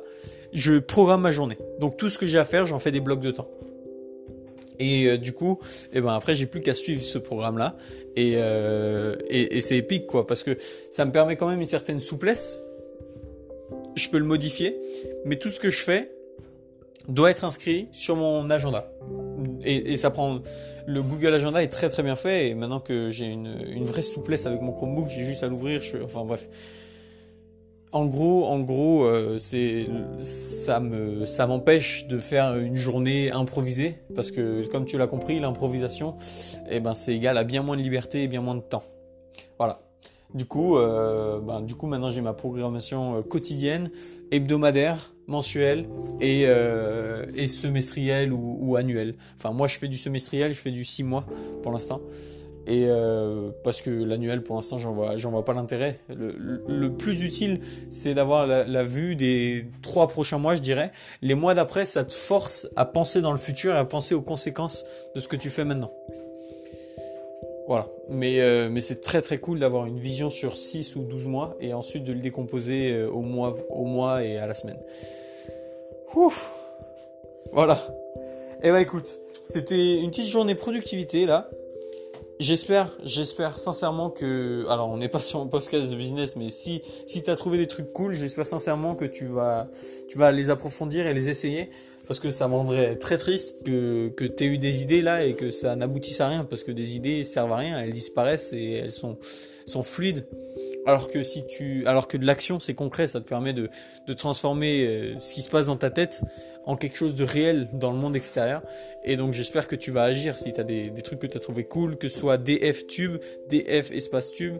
je 0.53 0.79
programme 0.79 1.19
ma 1.19 1.33
journée. 1.33 1.57
Donc 1.81 1.97
tout 1.97 2.09
ce 2.09 2.17
que 2.17 2.25
j'ai 2.25 2.39
à 2.39 2.45
faire, 2.45 2.65
j'en 2.65 2.79
fais 2.79 2.93
des 2.93 3.01
blocs 3.01 3.19
de 3.19 3.31
temps. 3.31 3.49
Et 4.79 5.17
du 5.17 5.33
coup, 5.33 5.59
et 5.91 5.97
eh 5.97 6.01
ben 6.01 6.13
après 6.13 6.33
j'ai 6.35 6.45
plus 6.45 6.61
qu'à 6.61 6.75
suivre 6.75 7.01
ce 7.01 7.17
programme 7.17 7.57
là 7.57 7.75
et, 8.15 8.33
et, 8.33 9.57
et 9.57 9.61
c'est 9.61 9.75
épique 9.75 10.05
quoi 10.05 10.27
parce 10.27 10.43
que 10.43 10.55
ça 10.91 11.03
me 11.03 11.11
permet 11.11 11.35
quand 11.35 11.47
même 11.47 11.61
une 11.61 11.67
certaine 11.67 11.99
souplesse 11.99 12.59
je 13.97 14.09
peux 14.09 14.17
le 14.17 14.25
modifier, 14.25 14.77
mais 15.25 15.35
tout 15.37 15.49
ce 15.49 15.59
que 15.59 15.69
je 15.69 15.79
fais 15.79 16.11
doit 17.07 17.31
être 17.31 17.43
inscrit 17.43 17.87
sur 17.91 18.15
mon 18.15 18.49
agenda. 18.49 18.91
Et, 19.63 19.97
ça 19.97 20.09
prend. 20.09 20.39
Le 20.85 21.01
Google 21.01 21.33
Agenda 21.33 21.61
est 21.61 21.67
très 21.67 21.89
très 21.89 22.03
bien 22.03 22.15
fait 22.15 22.47
et 22.47 22.55
maintenant 22.55 22.79
que 22.79 23.09
j'ai 23.09 23.25
une, 23.25 23.83
vraie 23.83 24.01
souplesse 24.01 24.45
avec 24.45 24.61
mon 24.61 24.71
Chromebook, 24.71 25.09
j'ai 25.09 25.21
juste 25.21 25.43
à 25.43 25.47
l'ouvrir. 25.47 25.81
Enfin 26.03 26.23
bref. 26.23 26.47
En 27.93 28.05
gros, 28.05 28.45
en 28.45 28.59
gros, 28.59 29.05
euh, 29.05 29.37
c'est 29.37 29.87
ça 30.19 30.81
me 30.81 31.25
ça 31.25 31.47
m'empêche 31.47 32.07
de 32.07 32.19
faire 32.19 32.57
une 32.57 32.75
journée 32.75 33.31
improvisée 33.31 33.99
parce 34.13 34.31
que 34.31 34.65
comme 34.67 34.85
tu 34.85 34.97
l'as 34.97 35.07
compris, 35.07 35.39
l'improvisation, 35.39 36.15
eh 36.69 36.81
ben 36.81 36.93
c'est 36.93 37.15
égal 37.15 37.37
à 37.37 37.43
bien 37.43 37.63
moins 37.63 37.77
de 37.77 37.81
liberté 37.81 38.23
et 38.23 38.27
bien 38.27 38.41
moins 38.41 38.55
de 38.55 38.61
temps. 38.61 38.83
Du 40.33 40.45
coup, 40.45 40.77
euh, 40.77 41.39
ben, 41.39 41.61
du 41.61 41.75
coup, 41.75 41.87
maintenant 41.87 42.11
j'ai 42.11 42.21
ma 42.21 42.33
programmation 42.33 43.17
euh, 43.17 43.21
quotidienne, 43.21 43.89
hebdomadaire, 44.31 45.13
mensuelle 45.25 45.87
et, 46.19 46.47
euh, 46.47 47.25
semestrielle 47.47 48.33
ou, 48.33 48.75
annuelle. 48.75 49.15
Enfin, 49.37 49.51
moi 49.51 49.67
je 49.67 49.77
fais 49.77 49.87
du 49.87 49.97
semestriel, 49.97 50.51
je 50.51 50.57
fais 50.59 50.71
du 50.71 50.83
6 50.83 51.03
mois 51.03 51.25
pour 51.63 51.71
l'instant. 51.71 52.01
Et 52.69 52.89
parce 53.63 53.81
que 53.81 53.89
l'annuel, 53.89 54.43
pour 54.43 54.57
l'instant, 54.57 54.77
j'en 54.77 54.91
vois, 54.91 55.15
vois 55.15 55.45
pas 55.45 55.53
l'intérêt. 55.53 56.01
Le, 56.09 56.89
plus 56.89 57.23
utile, 57.23 57.61
c'est 57.89 58.13
d'avoir 58.13 58.45
la, 58.45 58.83
vue 58.83 59.15
des 59.15 59.67
trois 59.81 60.09
prochains 60.09 60.37
mois, 60.37 60.53
je 60.53 60.61
dirais. 60.61 60.91
Les 61.21 61.33
mois 61.33 61.53
d'après, 61.53 61.85
ça 61.85 62.03
te 62.03 62.11
force 62.11 62.67
à 62.75 62.83
penser 62.83 63.21
dans 63.21 63.31
le 63.31 63.37
futur 63.37 63.73
et 63.73 63.77
à 63.77 63.85
penser 63.85 64.15
aux 64.15 64.21
conséquences 64.21 64.83
de 65.15 65.21
ce 65.21 65.29
que 65.29 65.37
tu 65.37 65.49
fais 65.49 65.63
maintenant. 65.63 65.93
Voilà. 67.67 67.89
Mais, 68.09 68.39
euh, 68.39 68.69
mais 68.71 68.81
c'est 68.81 69.01
très 69.01 69.21
très 69.21 69.37
cool 69.37 69.59
d'avoir 69.59 69.85
une 69.85 69.99
vision 69.99 70.29
sur 70.29 70.55
6 70.55 70.95
ou 70.95 71.01
12 71.01 71.27
mois 71.27 71.55
et 71.59 71.73
ensuite 71.73 72.03
de 72.03 72.13
le 72.13 72.19
décomposer 72.19 72.93
euh, 72.93 73.09
au 73.09 73.21
mois, 73.21 73.55
au 73.69 73.83
mois 73.83 74.23
et 74.23 74.37
à 74.37 74.47
la 74.47 74.55
semaine. 74.55 74.79
Ouf. 76.15 76.51
Voilà. 77.51 77.79
Eh 78.63 78.71
ben 78.71 78.79
écoute, 78.79 79.19
c'était 79.45 79.99
une 79.99 80.09
petite 80.09 80.29
journée 80.29 80.55
productivité 80.55 81.25
là. 81.25 81.49
J'espère, 82.39 82.95
j'espère 83.03 83.57
sincèrement 83.57 84.11
que, 84.11 84.65
alors 84.69 84.89
on 84.89 84.97
n'est 84.97 85.09
pas 85.09 85.19
sur 85.21 85.41
un 85.41 85.47
podcast 85.47 85.89
de 85.89 85.95
business, 85.95 86.35
mais 86.35 86.49
si 86.49 86.81
si 87.05 87.23
t'as 87.23 87.35
trouvé 87.35 87.57
des 87.57 87.67
trucs 87.67 87.91
cool, 87.91 88.13
j'espère 88.13 88.47
sincèrement 88.47 88.95
que 88.95 89.05
tu 89.05 89.27
vas 89.27 89.67
tu 90.07 90.17
vas 90.17 90.31
les 90.31 90.49
approfondir 90.49 91.05
et 91.05 91.13
les 91.13 91.29
essayer, 91.29 91.69
parce 92.07 92.19
que 92.19 92.29
ça 92.29 92.47
me 92.47 92.53
rendrait 92.53 92.95
très 92.95 93.17
triste 93.17 93.63
que 93.63 94.09
que 94.09 94.25
t'aies 94.25 94.45
eu 94.47 94.57
des 94.57 94.81
idées 94.81 95.01
là 95.01 95.25
et 95.25 95.33
que 95.33 95.51
ça 95.51 95.75
n'aboutisse 95.75 96.21
à 96.21 96.27
rien, 96.27 96.45
parce 96.45 96.63
que 96.63 96.71
des 96.71 96.95
idées 96.95 97.23
servent 97.23 97.53
à 97.53 97.57
rien, 97.57 97.79
elles 97.79 97.91
disparaissent 97.91 98.53
et 98.53 98.73
elles 98.73 98.91
sont 98.91 99.17
sont 99.65 99.83
fluides. 99.83 100.25
Alors 100.85 101.09
que 101.09 101.21
si 101.21 101.45
tu, 101.45 101.85
alors 101.85 102.07
que 102.07 102.15
de 102.15 102.25
l'action, 102.25 102.59
c'est 102.59 102.73
concret, 102.73 103.09
ça 103.09 103.19
te 103.19 103.27
permet 103.27 103.51
de, 103.51 103.69
de 104.07 104.13
transformer 104.13 104.85
euh, 104.85 105.19
ce 105.19 105.33
qui 105.33 105.41
se 105.41 105.49
passe 105.49 105.65
dans 105.65 105.75
ta 105.75 105.89
tête 105.89 106.21
en 106.65 106.77
quelque 106.77 106.95
chose 106.95 107.13
de 107.13 107.25
réel 107.25 107.67
dans 107.73 107.91
le 107.91 107.97
monde 107.97 108.15
extérieur. 108.15 108.61
Et 109.03 109.17
donc 109.17 109.33
j'espère 109.33 109.67
que 109.67 109.75
tu 109.75 109.91
vas 109.91 110.03
agir 110.03 110.37
si 110.37 110.53
tu 110.53 110.61
as 110.61 110.63
des, 110.63 110.89
des, 110.89 111.01
trucs 111.01 111.19
que 111.19 111.27
tu 111.27 111.35
as 111.35 111.41
trouvé 111.41 111.65
cool, 111.65 111.97
que 111.97 112.07
ce 112.07 112.17
soit 112.17 112.37
DF 112.37 112.87
Tube, 112.87 113.17
DF 113.49 113.91
Espace 113.91 114.31
Tube 114.31 114.59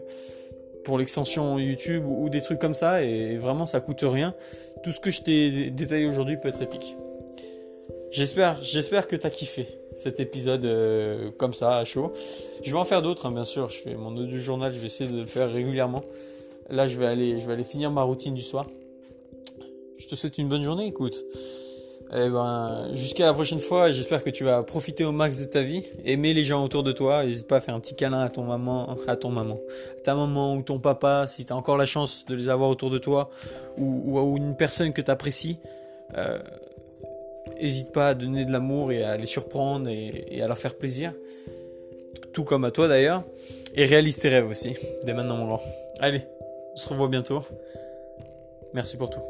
pour 0.84 0.98
l'extension 0.98 1.58
YouTube 1.58 2.04
ou, 2.06 2.28
des 2.28 2.40
trucs 2.40 2.58
comme 2.58 2.74
ça. 2.74 3.02
Et 3.02 3.36
vraiment, 3.36 3.66
ça 3.66 3.80
coûte 3.80 4.00
rien. 4.02 4.34
Tout 4.82 4.92
ce 4.92 5.00
que 5.00 5.10
je 5.10 5.22
t'ai 5.22 5.70
détaillé 5.70 6.06
aujourd'hui 6.06 6.36
peut 6.36 6.48
être 6.48 6.62
épique. 6.62 6.96
J'espère, 8.10 8.62
j'espère 8.62 9.06
que 9.06 9.16
tu 9.16 9.26
as 9.26 9.30
kiffé 9.30 9.68
cet 9.94 10.18
épisode 10.20 10.64
euh, 10.64 11.30
comme 11.36 11.52
ça, 11.52 11.76
à 11.76 11.84
chaud. 11.84 12.12
Je 12.62 12.72
vais 12.72 12.78
en 12.78 12.84
faire 12.84 13.02
d'autres, 13.02 13.26
hein, 13.26 13.32
bien 13.32 13.44
sûr. 13.44 13.68
Je 13.68 13.76
fais 13.76 13.94
mon 13.94 14.16
audio 14.16 14.38
journal, 14.38 14.72
je 14.72 14.78
vais 14.78 14.86
essayer 14.86 15.10
de 15.10 15.18
le 15.18 15.26
faire 15.26 15.52
régulièrement. 15.52 16.02
Là, 16.70 16.86
je 16.86 16.98
vais 16.98 17.06
aller, 17.06 17.38
je 17.38 17.46
vais 17.46 17.52
aller 17.52 17.64
finir 17.64 17.90
ma 17.90 18.02
routine 18.02 18.34
du 18.34 18.42
soir. 18.42 18.66
Je 19.98 20.06
te 20.06 20.14
souhaite 20.14 20.38
une 20.38 20.48
bonne 20.48 20.62
journée, 20.62 20.86
écoute. 20.86 21.16
Eh 22.10 22.30
ben, 22.30 22.88
jusqu'à 22.94 23.26
la 23.26 23.34
prochaine 23.34 23.58
fois, 23.58 23.90
j'espère 23.90 24.24
que 24.24 24.30
tu 24.30 24.42
vas 24.42 24.62
profiter 24.62 25.04
au 25.04 25.12
max 25.12 25.38
de 25.38 25.44
ta 25.44 25.60
vie, 25.60 25.84
aimer 26.06 26.32
les 26.32 26.42
gens 26.42 26.64
autour 26.64 26.82
de 26.82 26.92
toi, 26.92 27.22
n'hésite 27.22 27.46
pas 27.46 27.56
à 27.56 27.60
faire 27.60 27.74
un 27.74 27.80
petit 27.80 27.94
câlin 27.94 28.20
à 28.20 28.30
ton 28.30 28.44
maman, 28.44 28.96
à 29.06 29.16
ton 29.16 29.28
maman, 29.28 29.60
à 29.98 30.00
ta 30.00 30.14
maman 30.14 30.54
ou 30.54 30.62
ton 30.62 30.78
papa, 30.78 31.26
si 31.26 31.44
tu 31.44 31.52
as 31.52 31.56
encore 31.56 31.76
la 31.76 31.84
chance 31.84 32.24
de 32.26 32.34
les 32.34 32.48
avoir 32.48 32.70
autour 32.70 32.88
de 32.88 32.96
toi, 32.96 33.28
ou, 33.76 34.18
ou, 34.18 34.36
une 34.38 34.56
personne 34.56 34.94
que 34.94 35.02
tu 35.02 35.10
apprécies. 35.10 35.58
Euh, 36.16 36.38
N'hésite 37.60 37.92
pas 37.92 38.08
à 38.08 38.14
donner 38.14 38.44
de 38.44 38.52
l'amour 38.52 38.92
et 38.92 39.02
à 39.02 39.16
les 39.16 39.26
surprendre 39.26 39.88
et, 39.88 40.40
à 40.42 40.46
leur 40.46 40.58
faire 40.58 40.74
plaisir. 40.74 41.12
Tout 42.32 42.44
comme 42.44 42.64
à 42.64 42.70
toi 42.70 42.88
d'ailleurs. 42.88 43.24
Et 43.74 43.84
réalise 43.84 44.18
tes 44.18 44.28
rêves 44.28 44.48
aussi, 44.48 44.76
dès 45.04 45.12
maintenant 45.12 45.36
mon 45.36 45.46
grand. 45.46 45.60
Allez, 46.00 46.22
on 46.74 46.76
se 46.76 46.88
revoit 46.88 47.08
bientôt. 47.08 47.42
Merci 48.72 48.96
pour 48.96 49.10
tout. 49.10 49.20